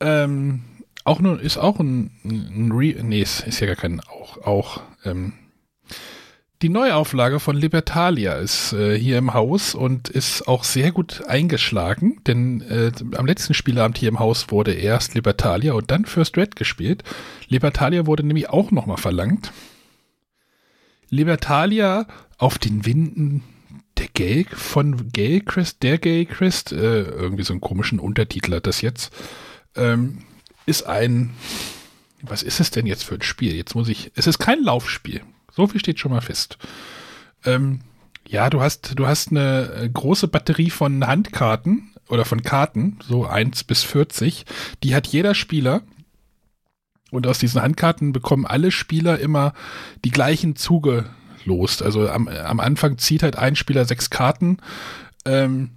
[0.00, 0.64] Ähm,
[1.04, 4.80] auch nur, ist auch ein, ein Re nee, ist, ist ja gar kein auch, auch,
[5.04, 5.34] ähm,
[6.62, 12.20] die Neuauflage von Libertalia ist äh, hier im Haus und ist auch sehr gut eingeschlagen,
[12.26, 16.56] denn äh, am letzten Spielabend hier im Haus wurde erst Libertalia und dann First Red
[16.56, 17.02] gespielt.
[17.48, 19.52] Libertalia wurde nämlich auch nochmal verlangt.
[21.08, 22.06] Libertalia
[22.36, 23.42] auf den Winden
[23.96, 28.66] der Gay von Gay Christ, der Gay Christ, äh, irgendwie so einen komischen Untertitel hat
[28.66, 29.12] das jetzt,
[29.76, 30.18] ähm,
[30.66, 31.30] ist ein,
[32.20, 33.54] was ist es denn jetzt für ein Spiel?
[33.54, 35.22] Jetzt muss ich, es ist kein Laufspiel.
[35.52, 36.58] So viel steht schon mal fest.
[37.44, 37.80] Ähm,
[38.28, 43.26] ja, du hast, du hast eine äh, große Batterie von Handkarten oder von Karten, so
[43.26, 44.44] 1 bis 40.
[44.82, 45.82] Die hat jeder Spieler.
[47.10, 49.52] Und aus diesen Handkarten bekommen alle Spieler immer
[50.04, 51.82] die gleichen zugelost.
[51.82, 54.58] Also am, am Anfang zieht halt ein Spieler sechs Karten,
[55.24, 55.70] ähm,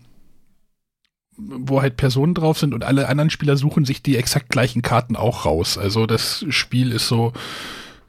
[1.36, 5.16] wo halt Personen drauf sind und alle anderen Spieler suchen sich die exakt gleichen Karten
[5.16, 5.80] auch raus.
[5.80, 7.34] Also das Spiel ist so,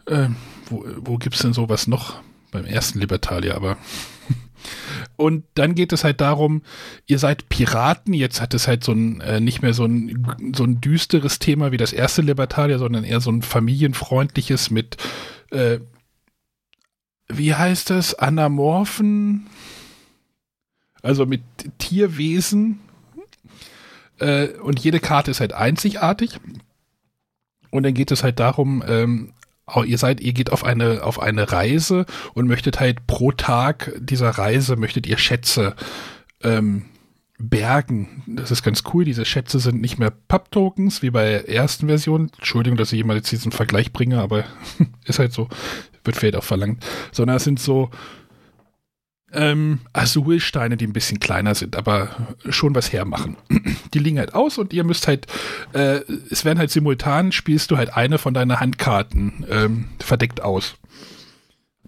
[0.07, 0.29] äh,
[0.67, 2.21] wo, wo gibt's denn sowas noch?
[2.51, 3.77] Beim ersten Libertalia, aber.
[5.17, 6.62] Und dann geht es halt darum,
[7.07, 10.65] ihr seid Piraten, jetzt hat es halt so ein, äh, nicht mehr so ein, so
[10.65, 14.97] ein düsteres Thema wie das erste Libertalia, sondern eher so ein familienfreundliches mit,
[15.51, 15.81] äh,
[17.29, 19.47] wie heißt das, Anamorphen,
[21.03, 21.43] also mit
[21.79, 22.81] Tierwesen.
[24.19, 26.41] Äh, und jede Karte ist halt einzigartig.
[27.71, 29.33] Und dann geht es halt darum, ähm,
[29.85, 34.31] ihr seid, ihr geht auf eine, auf eine Reise und möchtet halt pro Tag dieser
[34.31, 35.75] Reise, möchtet ihr Schätze
[36.43, 36.85] ähm,
[37.39, 38.23] bergen.
[38.27, 39.05] Das ist ganz cool.
[39.05, 42.31] Diese Schätze sind nicht mehr Pub-Tokens wie bei der ersten Version.
[42.37, 44.45] Entschuldigung, dass ich jemand jetzt diesen Vergleich bringe, aber
[45.05, 45.49] ist halt so.
[46.05, 46.85] Wird vielleicht auch verlangt.
[47.12, 47.91] Sondern es sind so
[49.35, 52.11] ähm, Azulsteine, die ein bisschen kleiner sind, aber
[52.49, 53.37] schon was hermachen.
[53.95, 55.26] Die liegen halt aus und ihr müsst halt,
[55.72, 60.74] äh, es werden halt simultan, spielst du halt eine von deinen Handkarten ähm, verdeckt aus.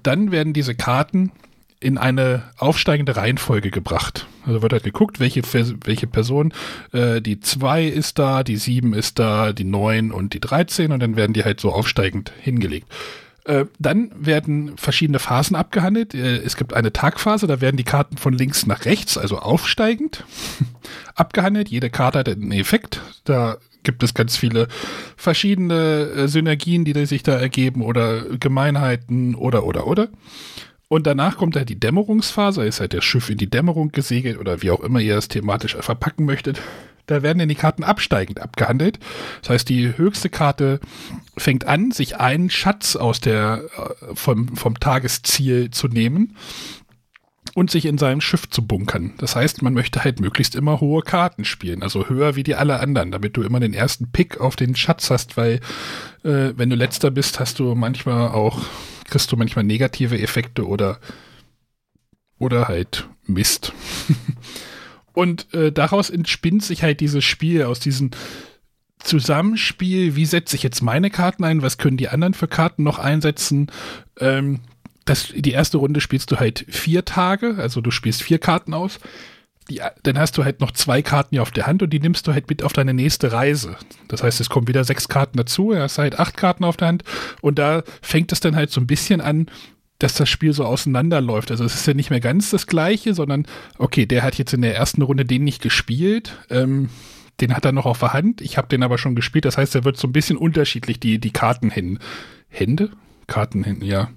[0.02, 1.32] Dann werden diese Karten
[1.80, 4.26] in eine aufsteigende Reihenfolge gebracht.
[4.46, 5.42] Also wird halt geguckt, welche,
[5.84, 6.52] welche Person,
[6.92, 11.00] äh, die 2 ist da, die 7 ist da, die 9 und die 13 und
[11.00, 12.86] dann werden die halt so aufsteigend hingelegt.
[13.46, 16.14] Äh, dann werden verschiedene Phasen abgehandelt.
[16.14, 20.24] Äh, es gibt eine Tagphase, da werden die Karten von links nach rechts, also aufsteigend,
[21.14, 21.68] abgehandelt.
[21.68, 23.00] Jede Karte hat einen Effekt.
[23.24, 24.66] Da gibt es ganz viele
[25.16, 30.08] verschiedene äh, Synergien, die sich da ergeben oder Gemeinheiten oder, oder, oder.
[30.88, 34.62] Und danach kommt halt die Dämmerungsphase, ist halt das Schiff in die Dämmerung gesegelt oder
[34.62, 36.60] wie auch immer ihr das thematisch verpacken möchtet.
[37.06, 38.98] Da werden dann die Karten absteigend abgehandelt.
[39.42, 40.80] Das heißt, die höchste Karte
[41.36, 43.64] fängt an, sich einen Schatz aus der,
[44.14, 46.36] vom, vom Tagesziel zu nehmen
[47.54, 49.14] und sich in seinem Schiff zu bunkern.
[49.18, 52.80] Das heißt, man möchte halt möglichst immer hohe Karten spielen, also höher wie die alle
[52.80, 55.60] anderen, damit du immer den ersten Pick auf den Schatz hast, weil
[56.22, 58.60] äh, wenn du letzter bist, hast du manchmal auch,
[59.06, 60.98] kriegst du manchmal negative Effekte oder
[62.38, 63.72] oder halt Mist.
[65.16, 68.10] Und äh, daraus entspinnt sich halt dieses Spiel aus diesem
[68.98, 72.98] Zusammenspiel, wie setze ich jetzt meine Karten ein, was können die anderen für Karten noch
[72.98, 73.72] einsetzen.
[74.20, 74.60] Ähm,
[75.06, 78.98] das, die erste Runde spielst du halt vier Tage, also du spielst vier Karten aus.
[79.70, 82.26] Die, dann hast du halt noch zwei Karten hier auf der Hand und die nimmst
[82.26, 83.76] du halt mit auf deine nächste Reise.
[84.08, 87.04] Das heißt, es kommen wieder sechs Karten dazu, hast halt acht Karten auf der Hand
[87.40, 89.46] und da fängt es dann halt so ein bisschen an,
[89.98, 91.50] dass das Spiel so auseinanderläuft.
[91.50, 93.46] Also es ist ja nicht mehr ganz das gleiche, sondern
[93.78, 96.36] okay, der hat jetzt in der ersten Runde den nicht gespielt.
[96.50, 96.90] Ähm,
[97.40, 98.40] den hat er noch auf der Hand.
[98.40, 99.44] Ich habe den aber schon gespielt.
[99.44, 102.00] Das heißt, er wird so ein bisschen unterschiedlich, die, die Kartenhände.
[102.48, 102.90] Hände?
[103.26, 104.10] Kartenhände, ja.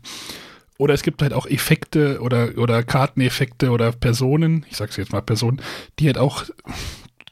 [0.77, 5.21] Oder es gibt halt auch Effekte oder, oder Karteneffekte oder Personen, ich sag's jetzt mal
[5.21, 5.61] Personen,
[5.99, 6.45] die halt auch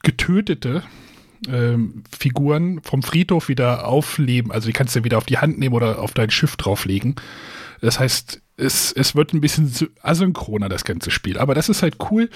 [0.03, 0.83] getötete
[1.47, 4.51] ähm, Figuren vom Friedhof wieder aufleben.
[4.51, 7.15] Also die kannst du wieder auf die Hand nehmen oder auf dein Schiff drauflegen.
[7.81, 9.71] Das heißt, es, es wird ein bisschen
[10.01, 11.37] asynchroner, das ganze Spiel.
[11.37, 12.29] Aber das ist halt cool,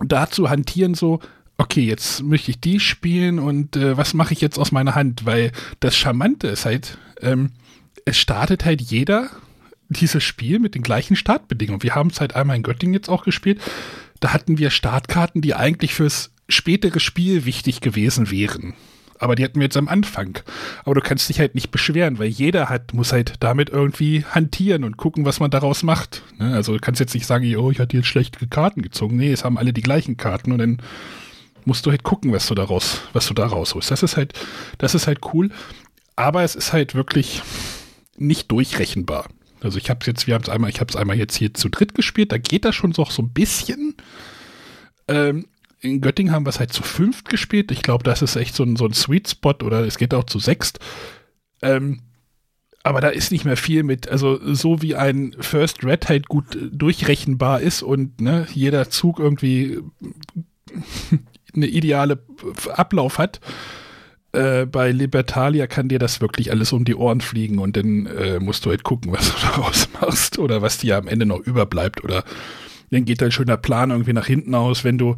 [0.00, 1.20] da zu hantieren, so,
[1.56, 5.26] okay, jetzt möchte ich die spielen und äh, was mache ich jetzt aus meiner Hand?
[5.26, 7.50] Weil das Charmante ist halt, ähm,
[8.04, 9.30] es startet halt jeder
[9.88, 11.82] dieses Spiel mit den gleichen Startbedingungen.
[11.82, 13.60] Wir haben es halt einmal in Göttingen jetzt auch gespielt.
[14.20, 18.74] Da hatten wir Startkarten, die eigentlich fürs spätere Spiel wichtig gewesen wären.
[19.18, 20.38] Aber die hatten wir jetzt am Anfang.
[20.84, 24.84] Aber du kannst dich halt nicht beschweren, weil jeder hat, muss halt damit irgendwie hantieren
[24.84, 26.22] und gucken, was man daraus macht.
[26.38, 26.54] Ne?
[26.54, 29.16] Also du kannst jetzt nicht sagen, oh, ich hatte jetzt schlechte Karten gezogen.
[29.16, 30.78] Nee, es haben alle die gleichen Karten und dann
[31.64, 33.90] musst du halt gucken, was du daraus, was du da rausholst.
[33.90, 34.32] Das ist halt,
[34.78, 35.50] das ist halt cool.
[36.16, 37.42] Aber es ist halt wirklich
[38.16, 39.26] nicht durchrechenbar.
[39.60, 41.52] Also ich habe es jetzt, wir haben es einmal, ich habe es einmal jetzt hier
[41.54, 43.94] zu dritt gespielt, da geht das schon so, so ein bisschen.
[45.08, 45.46] Ähm,
[45.80, 47.70] in Göttingen haben wir es halt zu fünft gespielt.
[47.70, 50.24] Ich glaube, das ist echt so ein, so ein Sweet Spot oder es geht auch
[50.24, 50.80] zu sechst.
[51.62, 52.00] Ähm,
[52.82, 56.56] aber da ist nicht mehr viel mit, also so wie ein First Red halt gut
[56.72, 59.78] durchrechenbar ist und ne, jeder Zug irgendwie
[61.54, 62.22] eine ideale
[62.72, 63.40] Ablauf hat,
[64.32, 68.38] äh, bei Libertalia kann dir das wirklich alles um die Ohren fliegen und dann äh,
[68.38, 72.04] musst du halt gucken, was du daraus machst oder was dir am Ende noch überbleibt
[72.04, 72.24] oder
[72.90, 75.16] dann geht dein schöner Plan irgendwie nach hinten aus, wenn du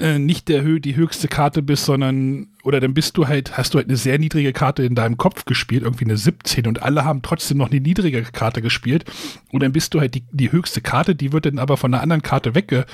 [0.00, 3.74] äh, nicht der Hö die höchste Karte bist, sondern oder dann bist du halt, hast
[3.74, 7.04] du halt eine sehr niedrige Karte in deinem Kopf gespielt, irgendwie eine 17 und alle
[7.04, 9.04] haben trotzdem noch eine niedrige Karte gespielt
[9.52, 12.02] und dann bist du halt die, die höchste Karte, die wird dann aber von einer
[12.02, 12.86] anderen Karte wegge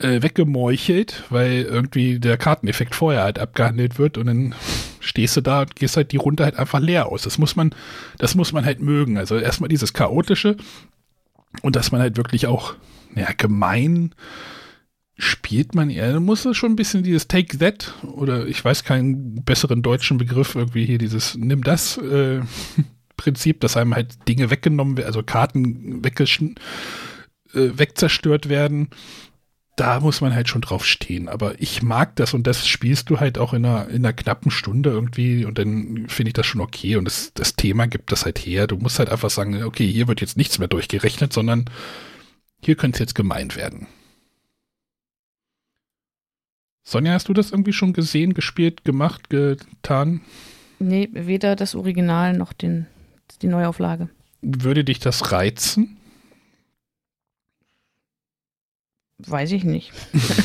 [0.00, 4.54] äh, weggemeuchelt, weil irgendwie der Karteneffekt vorher halt abgehandelt wird und dann
[4.98, 7.22] stehst du da und gehst halt die Runde halt einfach leer aus.
[7.22, 7.74] Das muss man,
[8.18, 9.18] das muss man halt mögen.
[9.18, 10.56] Also erstmal dieses chaotische
[11.62, 12.74] und dass man halt wirklich auch,
[13.14, 14.14] ja, gemein
[15.20, 19.44] spielt man eher, muss es schon ein bisschen dieses Take That oder ich weiß keinen
[19.44, 22.40] besseren deutschen Begriff, irgendwie hier dieses Nimm das äh,
[23.16, 26.10] Prinzip, dass einem halt Dinge weggenommen werden, also Karten äh,
[27.52, 28.88] wegzerstört werden
[29.80, 31.26] da muss man halt schon drauf stehen.
[31.26, 34.50] Aber ich mag das und das spielst du halt auch in einer, in einer knappen
[34.50, 36.96] Stunde irgendwie und dann finde ich das schon okay.
[36.96, 38.66] Und das, das Thema gibt das halt her.
[38.66, 41.64] Du musst halt einfach sagen, okay, hier wird jetzt nichts mehr durchgerechnet, sondern
[42.62, 43.86] hier könnte es jetzt gemeint werden.
[46.82, 50.22] Sonja, hast du das irgendwie schon gesehen, gespielt, gemacht, getan?
[50.78, 52.86] Nee, weder das Original noch den,
[53.42, 54.08] die Neuauflage.
[54.42, 55.98] Würde dich das reizen?
[59.18, 59.92] Weiß ich nicht.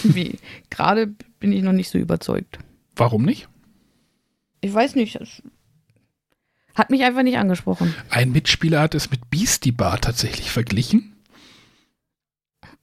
[0.70, 2.60] Gerade bin ich noch nicht so überzeugt.
[2.96, 3.48] Warum nicht?
[4.60, 5.16] Ich weiß nicht.
[5.16, 5.42] Das
[6.74, 7.96] hat mich einfach nicht angesprochen.
[8.10, 11.15] Ein Mitspieler hat es mit Beastie Bar tatsächlich verglichen.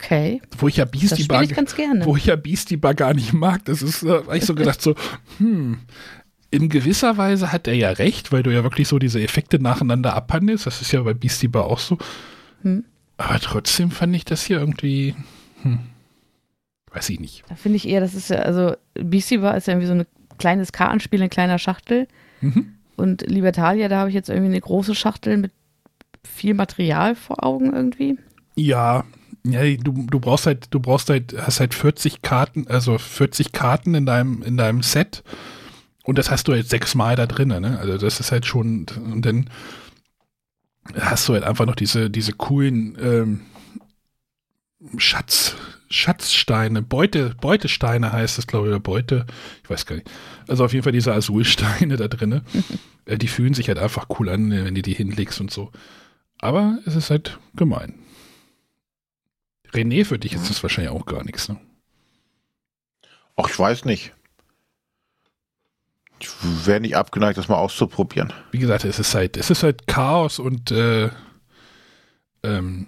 [0.03, 0.43] Okay.
[0.59, 2.05] Wo ich ja Beastie Bar, ich ganz gerne.
[2.05, 3.65] wo ich ja Beastie Bar gar nicht mag.
[3.67, 4.95] Das ist, äh, ich so gedacht so,
[5.39, 5.79] hm,
[6.51, 10.15] in gewisser Weise hat er ja recht, weil du ja wirklich so diese Effekte nacheinander
[10.15, 10.67] abhandelst.
[10.67, 11.99] Das ist ja bei Beastie Bar auch so.
[12.63, 12.85] Hm.
[13.17, 15.15] Aber trotzdem fand ich das hier irgendwie,
[15.63, 15.79] hm.
[16.93, 17.43] Weiß ich nicht.
[17.49, 20.07] Da finde ich eher, das ist ja, also BC war ist ja irgendwie so ein
[20.39, 22.07] kleines Kartenspiel in kleiner Schachtel.
[22.41, 22.75] Mhm.
[22.97, 25.53] Und Libertalia, da habe ich jetzt irgendwie eine große Schachtel mit
[26.23, 28.19] viel Material vor Augen irgendwie.
[28.55, 29.05] Ja,
[29.45, 33.95] ja, du, du brauchst halt, du brauchst halt, hast halt 40 Karten, also 40 Karten
[33.95, 35.25] in deinem, in deinem Set.
[36.05, 37.79] Und das hast du jetzt sechsmal da drin, ne?
[37.79, 39.51] Also das ist halt schon, und dann
[41.01, 43.41] hast du halt einfach noch diese, diese coolen ähm,
[44.99, 45.57] Schatz,
[45.89, 49.27] Schatzsteine, Beute, Beutesteine heißt es, glaube ich, oder Beute,
[49.63, 50.11] ich weiß gar nicht.
[50.49, 52.43] Also auf jeden Fall diese Azulsteine da drin.
[53.05, 55.71] Äh, die fühlen sich halt einfach cool an, wenn du die hinlegst und so.
[56.41, 58.02] Aber es ist halt gemein.
[59.73, 61.59] René, für dich ist das wahrscheinlich auch gar nichts, ne?
[63.37, 64.13] Ach, ich weiß nicht.
[66.21, 66.29] Ich
[66.67, 68.33] wäre nicht abgeneigt, das mal auszuprobieren.
[68.53, 71.11] Wie gesagt, es ist halt, es ist halt Chaos und äh,
[72.45, 72.87] ähm,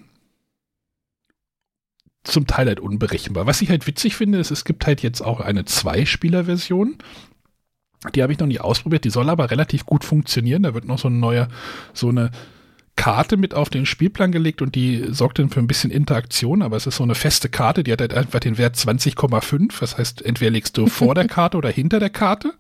[2.23, 3.47] zum Teil halt unberechenbar.
[3.47, 6.99] Was ich halt witzig finde, ist, es gibt halt jetzt auch eine Zwei-Spieler-Version.
[8.15, 10.63] Die habe ich noch nicht ausprobiert, die soll aber relativ gut funktionieren.
[10.63, 11.49] Da wird noch so eine neue,
[11.93, 12.31] so eine
[12.97, 16.77] Karte mit auf den Spielplan gelegt und die sorgt dann für ein bisschen Interaktion, aber
[16.77, 19.81] es ist so eine feste Karte, die hat halt einfach den Wert 20,5.
[19.81, 22.55] Das heißt, entweder legst du vor der Karte oder hinter der Karte.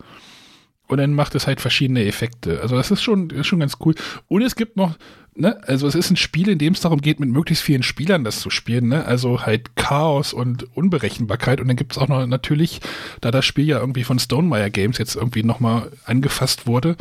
[0.87, 2.61] Und dann macht es halt verschiedene Effekte.
[2.61, 3.95] Also das ist schon, ist schon ganz cool.
[4.29, 4.97] Und es gibt noch,
[5.35, 8.23] ne, also es ist ein Spiel, in dem es darum geht, mit möglichst vielen Spielern
[8.23, 9.07] das zu spielen, ne?
[9.07, 11.61] Also halt Chaos und Unberechenbarkeit.
[11.61, 12.81] Und dann gibt es auch noch natürlich,
[13.23, 16.97] da das Spiel ja irgendwie von Stonemeyer Games jetzt irgendwie nochmal angefasst wurde,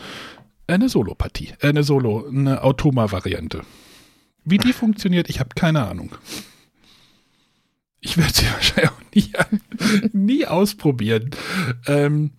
[0.67, 1.53] eine Solo-Partie.
[1.61, 3.61] Eine Solo, eine Automa-Variante.
[4.45, 6.15] Wie die funktioniert, ich habe keine Ahnung.
[8.01, 11.31] Ich werde sie wahrscheinlich auch nie, nie ausprobieren.
[11.87, 12.31] Ähm,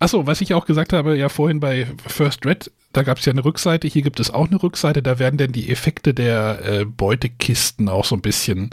[0.00, 3.32] Achso, was ich auch gesagt habe, ja vorhin bei First Red, da gab es ja
[3.32, 6.84] eine Rückseite, hier gibt es auch eine Rückseite, da werden denn die Effekte der äh,
[6.86, 8.70] Beutekisten auch so ein bisschen,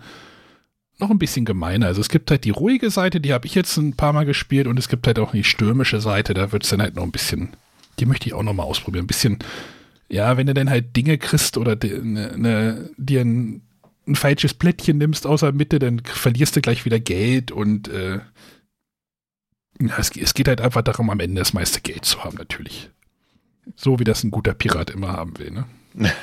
[1.00, 1.88] noch ein bisschen gemeiner.
[1.88, 4.68] Also es gibt halt die ruhige Seite, die habe ich jetzt ein paar Mal gespielt
[4.68, 7.12] und es gibt halt auch die stürmische Seite, da wird es dann halt noch ein
[7.12, 7.50] bisschen,
[8.00, 9.40] die möchte ich auch noch mal ausprobieren, ein bisschen,
[10.10, 13.62] ja, wenn du dann halt Dinge kriegst oder ne, ne, dir ein,
[14.08, 18.20] ein falsches Plättchen nimmst außer Mitte, dann verlierst du gleich wieder Geld und äh,
[19.98, 22.90] es, es, geht halt einfach darum, am Ende das meiste Geld zu haben, natürlich.
[23.76, 25.66] So wie das ein guter Pirat immer haben will, ne?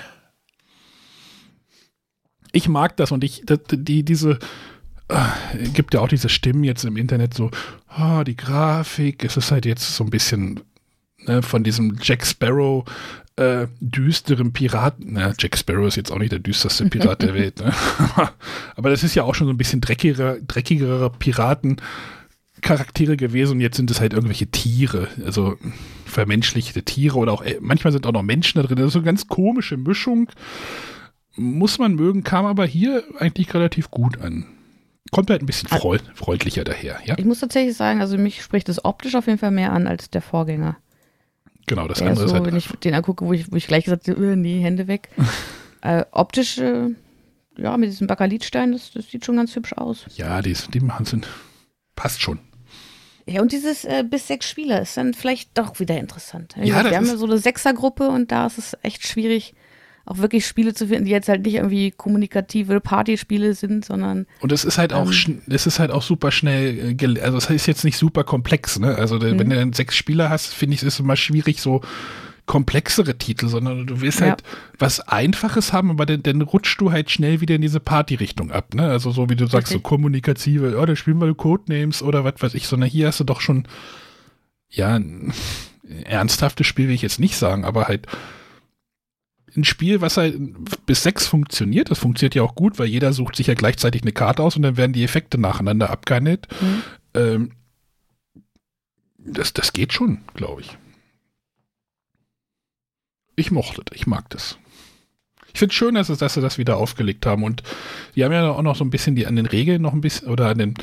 [2.52, 4.38] ich mag das und ich, die, diese,
[5.08, 7.50] äh, gibt ja auch diese Stimmen jetzt im Internet so,
[7.98, 10.60] oh, die Grafik, es ist halt jetzt so ein bisschen
[11.26, 12.84] ne, von diesem Jack Sparrow
[13.36, 15.14] äh, düsteren Piraten.
[15.14, 17.72] Na, Jack Sparrow ist jetzt auch nicht der düsterste Pirat der Welt, ne?
[18.76, 21.76] aber das ist ja auch schon so ein bisschen dreckiger, dreckigerer Piraten.
[22.64, 25.58] Charaktere gewesen und jetzt sind es halt irgendwelche Tiere, also
[26.06, 28.78] vermenschlichte Tiere oder auch äh, manchmal sind auch noch Menschen da drin.
[28.78, 30.30] Das ist so eine ganz komische Mischung.
[31.36, 34.46] Muss man mögen, kam aber hier eigentlich relativ gut an.
[35.10, 37.16] Kommt halt ein bisschen freud freundlicher daher, ja?
[37.18, 40.08] Ich muss tatsächlich sagen, also mich spricht das optisch auf jeden Fall mehr an als
[40.08, 40.76] der Vorgänger.
[41.66, 42.52] Genau, das der andere ist so, ist halt.
[42.52, 45.08] wenn ich den angucke, wo ich, wo ich gleich gesagt habe, äh, nee, Hände weg.
[45.82, 46.90] äh, optisch, äh,
[47.56, 50.06] ja, mit diesem Bakalitstein, das, das sieht schon ganz hübsch aus.
[50.16, 51.28] Ja, die, die machen sind.
[51.96, 52.40] Passt schon.
[53.26, 56.54] Ja, und dieses äh, bis sechs Spieler ist dann vielleicht doch wieder interessant.
[56.58, 59.54] Ja, wir haben ja so eine Sechsergruppe und da ist es echt schwierig,
[60.06, 64.52] auch wirklich Spiele zu finden, die jetzt halt nicht irgendwie kommunikative Partyspiele sind, sondern Und
[64.52, 65.40] es ist halt auch, Ähm.
[65.48, 68.94] es ist halt auch super schnell, äh, also es ist jetzt nicht super komplex, ne?
[68.96, 69.38] Also der, Mhm.
[69.38, 71.80] wenn du dann sechs Spieler hast, finde ich, ist es immer schwierig, so
[72.46, 74.26] komplexere Titel, sondern du willst Ja.
[74.26, 74.42] halt
[74.78, 78.74] was Einfaches haben, aber dann, dann rutschst du halt schnell wieder in diese Party-Richtung ab,
[78.74, 78.82] ne?
[78.86, 79.82] Also so wie du sagst, so Richtig.
[79.84, 83.40] kommunikative, ja, da spielen wir Codenames oder was weiß ich, sondern hier hast du doch
[83.40, 83.66] schon,
[84.68, 85.32] ja, ein
[86.04, 88.06] ernsthaftes Spiel will ich jetzt nicht sagen, aber halt
[89.56, 90.36] ein Spiel, was halt
[90.86, 91.90] bis sechs funktioniert.
[91.90, 94.62] Das funktioniert ja auch gut, weil jeder sucht sich ja gleichzeitig eine Karte aus und
[94.62, 96.48] dann werden die Effekte nacheinander abgehandelt.
[96.60, 96.82] Mhm.
[97.14, 97.50] Ähm,
[99.18, 100.76] das, das geht schon, glaube ich.
[103.36, 104.58] Ich mochte das, ich mag das.
[105.52, 107.42] Ich finde es schön, dass, es- dass sie das wieder aufgelegt haben.
[107.44, 107.62] Und
[108.14, 110.28] die haben ja auch noch so ein bisschen die an den Regeln noch ein bisschen
[110.28, 110.74] oder an, den,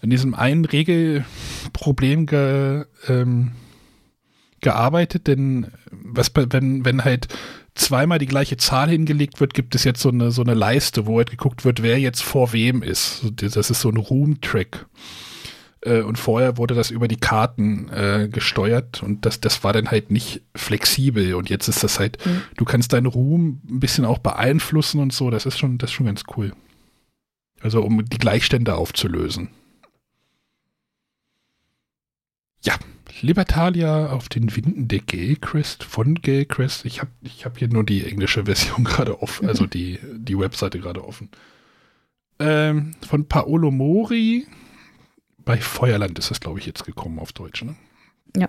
[0.00, 3.52] an diesem einen Regelproblem ge, ähm,
[4.60, 7.28] gearbeitet, denn was bei- wenn, wenn halt
[7.74, 11.18] zweimal die gleiche Zahl hingelegt wird, gibt es jetzt so eine, so eine Leiste, wo
[11.18, 13.22] halt geguckt wird, wer jetzt vor wem ist.
[13.36, 14.86] Das ist so ein Room-Track.
[15.80, 19.90] Äh, Und vorher wurde das über die Karten äh, gesteuert und das, das war dann
[19.90, 21.34] halt nicht flexibel.
[21.34, 22.42] Und jetzt ist das halt, Mhm.
[22.56, 25.30] du kannst deinen Ruhm ein bisschen auch beeinflussen und so.
[25.30, 26.52] Das ist schon, das ist schon ganz cool.
[27.60, 29.48] Also um die Gleichstände aufzulösen.
[32.64, 32.74] Ja,
[33.20, 36.84] Libertalia auf den Winden der Gaycrest von Gaycrest.
[36.84, 40.78] Ich habe ich hab hier nur die englische Version gerade offen, also die, die Webseite
[40.78, 41.28] gerade offen.
[42.38, 44.46] Ähm, von Paolo Mori.
[45.44, 47.74] Bei Feuerland ist das, glaube ich, jetzt gekommen auf Deutsch, ne?
[48.36, 48.48] Ja.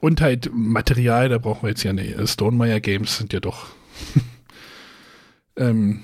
[0.00, 2.16] Und halt Material, da brauchen wir jetzt ja nicht.
[2.28, 3.68] Stonemeyer Games sind ja doch,
[5.56, 6.02] ähm,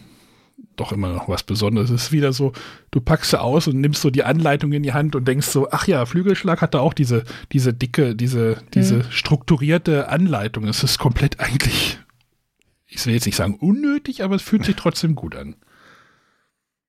[0.76, 1.90] doch immer noch was Besonderes.
[1.90, 2.52] Es ist wieder so,
[2.90, 5.70] du packst sie aus und nimmst so die Anleitung in die Hand und denkst so,
[5.70, 10.64] ach ja, Flügelschlag hatte auch diese, diese dicke, diese, diese strukturierte Anleitung.
[10.66, 11.98] Es ist komplett eigentlich,
[12.86, 15.56] ich will jetzt nicht sagen unnötig, aber es fühlt sich trotzdem gut an.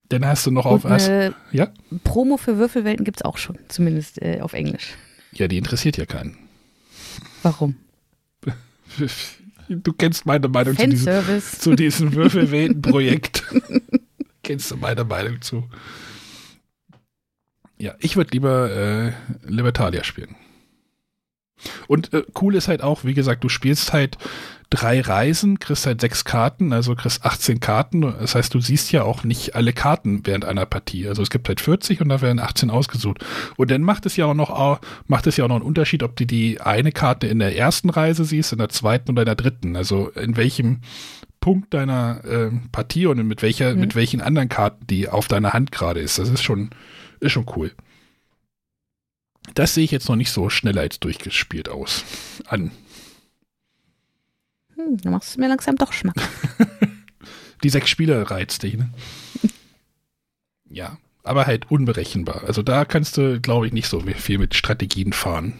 [0.09, 1.69] Dann hast du noch auf, Und hast, eine ja?
[2.03, 4.95] Promo für Würfelwelten gibt es auch schon, zumindest äh, auf Englisch.
[5.32, 6.38] Ja, die interessiert ja keinen.
[7.43, 7.76] Warum?
[9.76, 13.43] Du kennst meine Meinung zu diesem, zu diesem Würfelwelten-Projekt.
[14.43, 15.69] kennst du meine Meinung zu?
[17.78, 19.11] Ja, ich würde lieber äh,
[19.47, 20.36] Libertalia spielen.
[21.88, 24.17] Und äh, cool ist halt auch, wie gesagt, du spielst halt
[24.72, 28.01] drei Reisen, kriegst halt sechs Karten, also kriegst 18 Karten.
[28.01, 31.07] Das heißt, du siehst ja auch nicht alle Karten während einer Partie.
[31.07, 33.24] Also es gibt halt 40 und da werden 18 ausgesucht.
[33.57, 36.15] Und dann macht es ja auch noch, macht es ja auch noch einen Unterschied, ob
[36.15, 39.36] du die eine Karte in der ersten Reise siehst, in der zweiten oder in der
[39.36, 39.76] dritten.
[39.76, 40.80] Also in welchem
[41.41, 43.82] Punkt deiner äh, Partie und mit welcher, mhm.
[43.82, 46.17] mit welchen anderen Karten die auf deiner Hand gerade ist.
[46.17, 46.69] Das ist schon,
[47.19, 47.74] ist schon cool.
[49.53, 52.05] Das sehe ich jetzt noch nicht so schnell als durchgespielt aus.
[52.47, 52.72] An.
[54.82, 56.15] Hm, du machst es mir langsam doch Schmack.
[57.63, 58.89] Die sechs Spiele reizt dich, ne?
[60.69, 62.43] ja, aber halt unberechenbar.
[62.45, 65.53] Also da kannst du, glaube ich, nicht so viel mit Strategien fahren.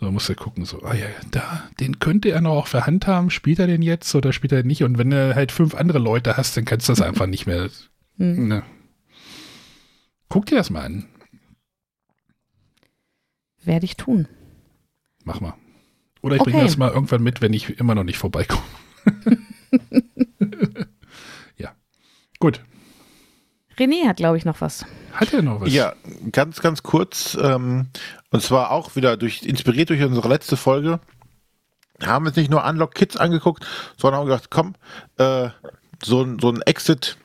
[0.00, 3.06] So musst du gucken, so, ah ja, da, den könnte er noch auch für Hand
[3.06, 3.30] haben.
[3.30, 4.84] Spielt er den jetzt oder spielt er nicht?
[4.84, 7.68] Und wenn du halt fünf andere Leute hast, dann kannst du das einfach nicht mehr.
[8.16, 8.48] Hm.
[8.48, 8.62] Ne.
[10.28, 11.06] Guck dir das mal an.
[13.64, 14.28] Werde ich tun.
[15.24, 15.54] Mach mal.
[16.28, 16.50] Oder ich okay.
[16.50, 18.62] bringe das mal irgendwann mit, wenn ich immer noch nicht vorbeikomme.
[21.56, 21.72] ja.
[22.38, 22.60] Gut.
[23.78, 24.84] René hat, glaube ich, noch was.
[25.12, 25.72] Hat er noch was?
[25.72, 25.94] Ja,
[26.32, 27.36] ganz, ganz kurz.
[27.40, 27.88] Ähm,
[28.30, 31.00] und zwar auch wieder durch, inspiriert durch unsere letzte Folge.
[32.04, 33.66] Haben wir uns nicht nur Unlock Kids angeguckt,
[33.96, 34.74] sondern haben gesagt, komm,
[35.16, 35.48] äh,
[36.02, 37.16] so, so ein Exit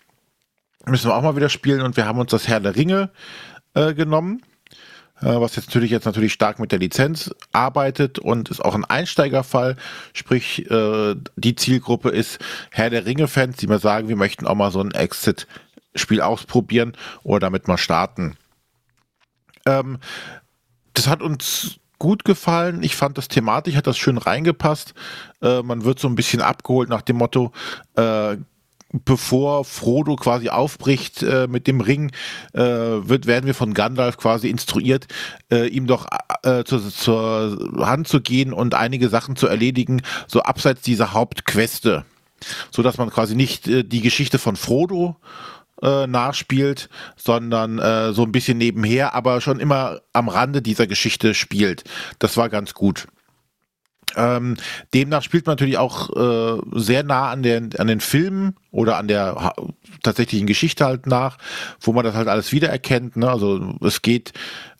[0.85, 3.11] müssen wir auch mal wieder spielen und wir haben uns das Herr der Ringe
[3.73, 4.41] äh, genommen
[5.25, 9.77] was jetzt natürlich jetzt natürlich stark mit der Lizenz arbeitet und ist auch ein Einsteigerfall,
[10.13, 12.39] sprich äh, die Zielgruppe ist
[12.71, 16.93] Herr der Ringe-Fans, die mir sagen, wir möchten auch mal so ein Exit-Spiel ausprobieren
[17.23, 18.35] oder damit mal starten.
[19.65, 19.99] Ähm,
[20.93, 22.83] das hat uns gut gefallen.
[22.83, 24.93] Ich fand das thematisch, hat das schön reingepasst.
[25.41, 27.51] Äh, man wird so ein bisschen abgeholt nach dem Motto,
[27.95, 28.37] äh,
[28.93, 32.11] bevor Frodo quasi aufbricht äh, mit dem Ring,
[32.53, 35.07] äh, wird, werden wir von Gandalf quasi instruiert,
[35.51, 36.07] äh, ihm doch
[36.43, 42.05] äh, zur, zur Hand zu gehen und einige Sachen zu erledigen, so abseits dieser Hauptqueste.
[42.71, 45.15] So dass man quasi nicht äh, die Geschichte von Frodo
[45.81, 51.83] äh, nachspielt, sondern so ein bisschen nebenher, aber schon immer am Rande dieser Geschichte spielt.
[52.19, 53.07] Das war ganz gut.
[54.15, 54.55] Ähm,
[54.93, 59.07] demnach spielt man natürlich auch äh, sehr nah an, der, an den Filmen oder an
[59.07, 59.53] der
[60.03, 61.37] tatsächlichen Geschichte halt nach,
[61.79, 63.15] wo man das halt alles wiedererkennt.
[63.15, 63.29] Ne?
[63.29, 64.33] Also es geht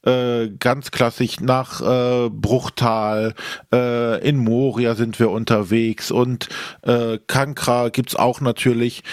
[0.05, 3.33] äh, ganz klassisch nach äh, Bruchtal,
[3.73, 6.49] äh, in Moria sind wir unterwegs und
[6.81, 9.03] äh, Kankra gibt's auch natürlich.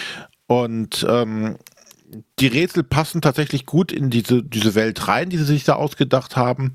[0.47, 1.59] Und ähm,
[2.39, 6.37] die Rätsel passen tatsächlich gut in diese, diese Welt rein, die sie sich da ausgedacht
[6.37, 6.73] haben.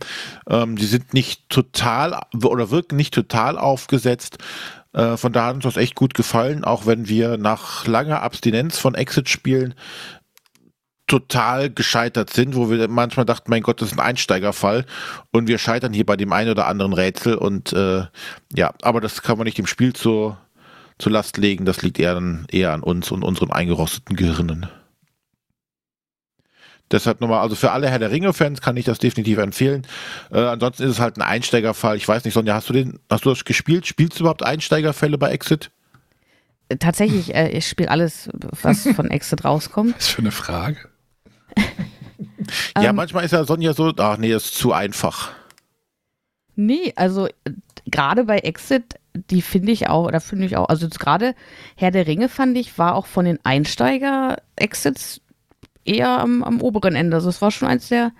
[0.49, 4.37] Ähm, die sind nicht total oder wirken nicht total aufgesetzt.
[4.93, 8.77] Äh, von daher hat uns das echt gut gefallen, auch wenn wir nach langer Abstinenz
[8.77, 9.75] von Exit-Spielen
[11.07, 14.85] total gescheitert sind, wo wir manchmal dachten, mein Gott, das ist ein Einsteigerfall
[15.31, 18.05] und wir scheitern hier bei dem einen oder anderen Rätsel und äh,
[18.55, 20.39] ja, aber das kann man nicht dem Spiel zur,
[20.97, 22.19] zur Last legen, das liegt eher,
[22.49, 24.67] eher an uns und unseren eingerosteten Gehirnen.
[26.91, 29.87] Deshalb nochmal, also für alle Herr der Ringe-Fans kann ich das definitiv empfehlen.
[30.31, 31.97] Äh, ansonsten ist es halt ein Einsteigerfall.
[31.97, 33.87] Ich weiß nicht, Sonja, hast du den, hast du das gespielt?
[33.87, 35.71] Spielst du überhaupt Einsteigerfälle bei Exit?
[36.79, 39.95] Tatsächlich, äh, ich spiele alles, was von Exit rauskommt.
[39.95, 40.77] Was für eine Frage.
[42.77, 45.31] ja, ähm, manchmal ist ja Sonja so, ach nee, das ist zu einfach.
[46.55, 47.27] Nee, also
[47.85, 51.35] gerade bei Exit, die finde ich auch, oder finde ich auch, also gerade
[51.75, 55.21] Herr der Ringe fand ich, war auch von den Einsteiger-Exits
[55.85, 57.15] eher am, am oberen Ende.
[57.15, 58.11] Also es war schon eins der,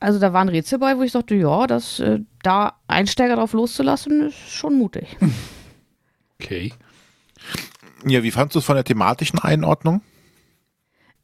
[0.00, 4.28] also da waren Rätsel bei, wo ich dachte, ja, das äh, da Einsteiger drauf loszulassen,
[4.28, 5.16] ist schon mutig.
[6.40, 6.72] Okay.
[8.06, 10.02] Ja, wie fandest du es von der thematischen Einordnung?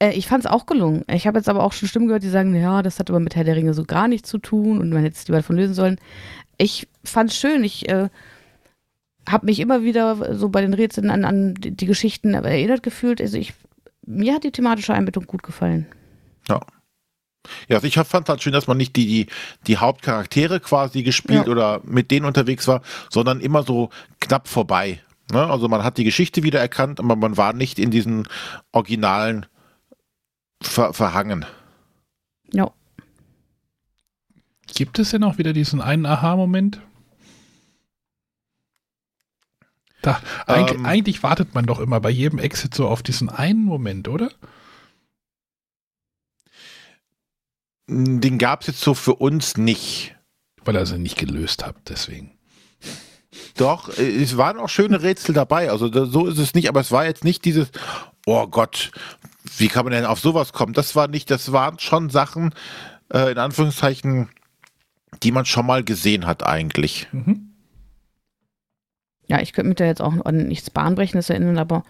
[0.01, 1.05] Äh, ich fand es auch gelungen.
[1.09, 3.37] Ich habe jetzt aber auch schon Stimmen gehört, die sagen, ja, das hat aber mit
[3.37, 5.75] Herr der Ringe so gar nichts zu tun und man hätte es lieber davon lösen
[5.75, 6.01] sollen.
[6.59, 7.63] Ich fand es schön.
[7.63, 8.09] Ich äh,
[9.29, 13.21] habe mich immer wieder so bei den Rätseln an, an die Geschichten erinnert gefühlt.
[13.21, 13.55] Also ich
[14.07, 15.87] mir hat die thematische Einbettung gut gefallen.
[16.49, 16.61] Ja.
[17.69, 19.27] Ja, also ich fand halt schön, dass man nicht die, die,
[19.67, 21.53] die Hauptcharaktere quasi gespielt ja.
[21.53, 22.81] oder mit denen unterwegs war,
[23.11, 23.91] sondern immer so
[24.21, 25.01] knapp vorbei.
[25.31, 25.47] Ne?
[25.47, 28.27] Also man hat die Geschichte wieder erkannt, aber man war nicht in diesen
[28.73, 29.47] Originalen
[30.63, 31.45] ver verhangen.
[32.53, 32.71] Ja.
[34.75, 36.81] Gibt es denn auch wieder diesen einen Aha-Moment?
[40.05, 43.65] Da, eigentlich, ähm, eigentlich wartet man doch immer bei jedem Exit so auf diesen einen
[43.65, 44.31] Moment, oder?
[47.87, 50.15] Den gab es jetzt so für uns nicht.
[50.63, 52.39] Weil ihr sie nicht gelöst habt, deswegen.
[53.57, 55.71] Doch, es waren auch schöne Rätsel dabei.
[55.71, 57.71] Also so ist es nicht, aber es war jetzt nicht dieses,
[58.27, 58.91] oh Gott,
[59.57, 60.75] wie kann man denn auf sowas kommen?
[60.75, 62.55] Das war nicht, das waren schon Sachen,
[63.11, 64.29] äh, in Anführungszeichen,
[65.23, 67.09] die man schon mal gesehen hat eigentlich.
[67.13, 67.54] Mhm.
[69.27, 71.85] Ja, ich könnte mich da jetzt auch an nichts Bahnbrechendes erinnern, aber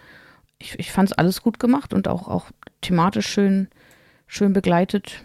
[0.59, 3.69] ich, ich fand es alles gut gemacht und auch, auch thematisch schön,
[4.27, 5.23] schön begleitet.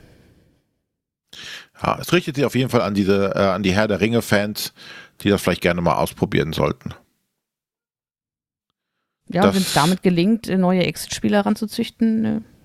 [1.82, 4.74] Ja, es richtet sich auf jeden Fall an diese, äh, an die Herr der Ringe-Fans,
[5.22, 6.94] die das vielleicht gerne mal ausprobieren sollten.
[9.32, 12.59] Ja, wenn es damit gelingt, neue Exit-Spieler ranzuzüchten, kann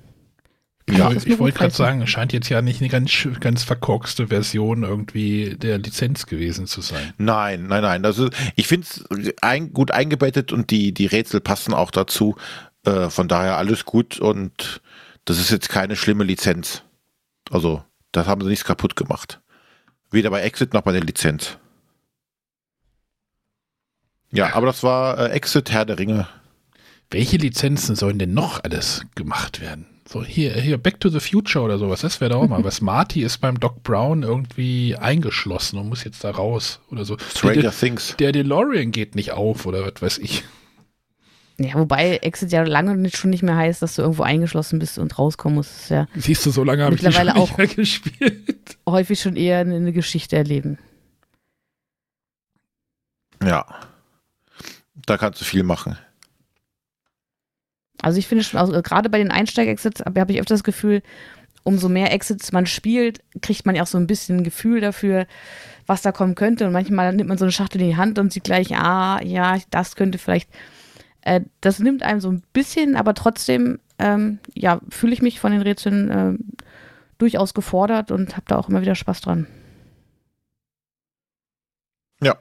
[0.91, 3.11] Ja, ich das ich wollte gerade sagen, es scheint jetzt ja nicht eine ganz,
[3.41, 7.15] ganz verkorkste Version irgendwie der Lizenz gewesen zu sein.
[7.17, 8.03] Nein, nein, nein.
[8.03, 9.05] Das ist, ich finde es
[9.41, 12.37] ein, gut eingebettet und die, die Rätsel passen auch dazu.
[12.85, 14.83] Äh, von daher alles gut und
[15.25, 16.83] das ist jetzt keine schlimme Lizenz.
[17.51, 17.83] Also,
[18.13, 19.41] da haben sie nichts kaputt gemacht.
[20.11, 21.59] Weder bei Exit noch bei der Lizenz.
[24.33, 26.29] Ja, aber das war äh, Exit Herr der Ringe.
[27.11, 29.87] Welche Lizenzen sollen denn noch alles gemacht werden?
[30.07, 32.81] So, hier, hier, Back to the Future oder sowas, das wäre doch auch mal was.
[32.81, 37.17] Marty ist beim Doc Brown irgendwie eingeschlossen und muss jetzt da raus oder so.
[37.19, 38.15] Stranger der, Things.
[38.19, 40.45] der DeLorean geht nicht auf oder was weiß ich.
[41.59, 44.99] Ja, wobei Exit ja lange nicht, schon nicht mehr heißt, dass du irgendwo eingeschlossen bist
[44.99, 45.89] und rauskommen musst.
[45.89, 48.77] Ja Siehst du, so lange habe ich Mittlerweile nicht mehr gespielt.
[48.89, 50.79] häufig schon eher eine Geschichte erleben.
[53.43, 53.67] Ja.
[55.07, 55.97] Da kannst du viel machen.
[58.05, 61.03] Also ich finde schon, also gerade bei den Einsteig-Exits habe hab ich öfter das Gefühl,
[61.63, 65.27] umso mehr Exits man spielt, kriegt man ja auch so ein bisschen ein Gefühl dafür,
[65.87, 66.67] was da kommen könnte.
[66.67, 69.57] Und manchmal nimmt man so eine Schachtel in die Hand und sieht gleich, ah, ja,
[69.71, 70.51] das könnte vielleicht.
[71.23, 75.53] Äh, das nimmt einem so ein bisschen, aber trotzdem, ähm, ja, fühle ich mich von
[75.53, 76.39] den Rätseln ähm,
[77.17, 79.47] durchaus gefordert und habe da auch immer wieder Spaß dran.
[82.21, 82.37] Ja.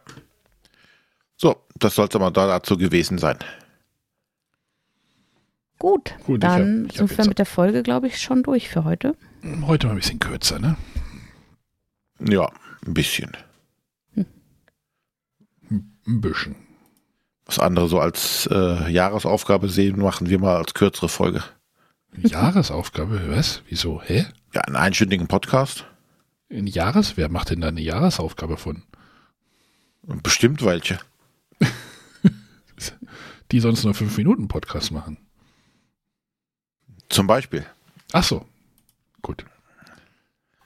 [1.38, 3.38] So, das sollte mal da dazu gewesen sein.
[5.84, 8.86] Gut, Gut, ich dann hab- sind wir mit der Folge, glaube ich, schon durch für
[8.86, 9.18] heute.
[9.64, 10.78] Heute mal ein bisschen kürzer, ne?
[12.22, 12.50] Ja,
[12.88, 13.32] ein bisschen.
[15.70, 16.56] Ein bisschen.
[17.46, 21.44] Was andere so als äh, Jahresaufgabe sehen, machen wir mal als kürzere Folge.
[22.16, 23.62] Jahresaufgabe, was?
[23.68, 24.02] Wieso?
[24.02, 24.26] Hä?
[24.54, 25.84] Ja, einen einstündigen Podcast.
[26.50, 27.18] Ein Jahres?
[27.18, 28.84] Wer macht denn da eine Jahresaufgabe von?
[30.04, 30.98] Bestimmt welche.
[33.52, 35.18] Die sonst nur fünf Minuten Podcast machen.
[37.14, 37.64] Zum Beispiel.
[38.12, 38.44] Ach so.
[39.22, 39.46] Gut.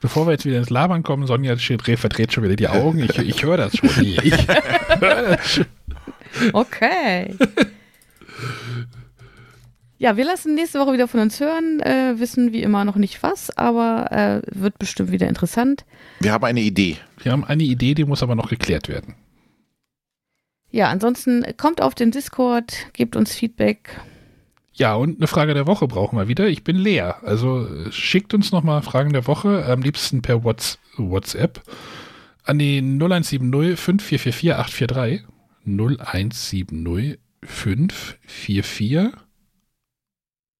[0.00, 3.00] Bevor wir jetzt wieder ins Labern kommen, Sonja verdreht schon wieder die Augen.
[3.00, 3.90] Ich, ich höre das schon.
[4.02, 4.48] Ich, ich
[5.00, 5.66] höre das schon.
[6.54, 7.36] Okay.
[9.98, 13.22] ja, wir lassen nächste Woche wieder von uns hören, äh, wissen wie immer noch nicht
[13.22, 15.84] was, aber äh, wird bestimmt wieder interessant.
[16.20, 16.96] Wir haben eine Idee.
[17.18, 19.16] Wir haben eine Idee, die muss aber noch geklärt werden.
[20.70, 24.00] Ja, ansonsten kommt auf den Discord, gebt uns Feedback.
[24.78, 26.46] Ja, und eine Frage der Woche brauchen wir wieder.
[26.46, 27.16] Ich bin leer.
[27.24, 31.60] Also äh, schickt uns nochmal Fragen der Woche, am liebsten per Whats WhatsApp
[32.44, 35.26] an die 0170 5444 843.
[35.66, 39.12] 0170 544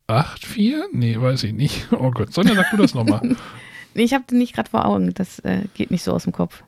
[0.08, 0.84] 84?
[0.92, 1.88] Nee, weiß ich nicht.
[1.92, 3.36] Oh Gott, Sonja, sag du das nochmal.
[3.94, 6.32] Nee, ich habe den nicht gerade vor Augen, das äh, geht nicht so aus dem
[6.32, 6.62] Kopf.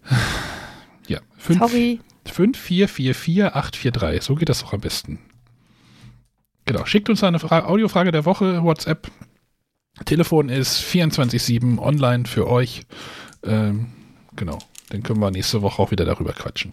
[1.07, 2.01] Ja, 5, Sorry.
[2.25, 4.23] 5444 843.
[4.23, 5.21] So geht das doch am besten.
[6.65, 9.11] Genau, schickt uns eine Fra Audiofrage der Woche, WhatsApp.
[10.05, 12.83] Telefon ist 24-7 online für euch.
[13.43, 13.93] Ähm,
[14.37, 14.59] genau,
[14.91, 16.73] dann können wir nächste Woche auch wieder darüber quatschen.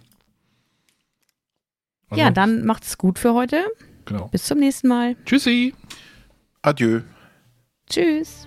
[2.10, 3.64] Also, Ja, dann macht's gut für heute.
[4.06, 4.28] Genau.
[4.28, 5.16] Bis zum nächsten Mal.
[5.24, 5.74] Tschüssi.
[6.62, 7.00] Adieu.
[7.88, 8.46] Tschüss.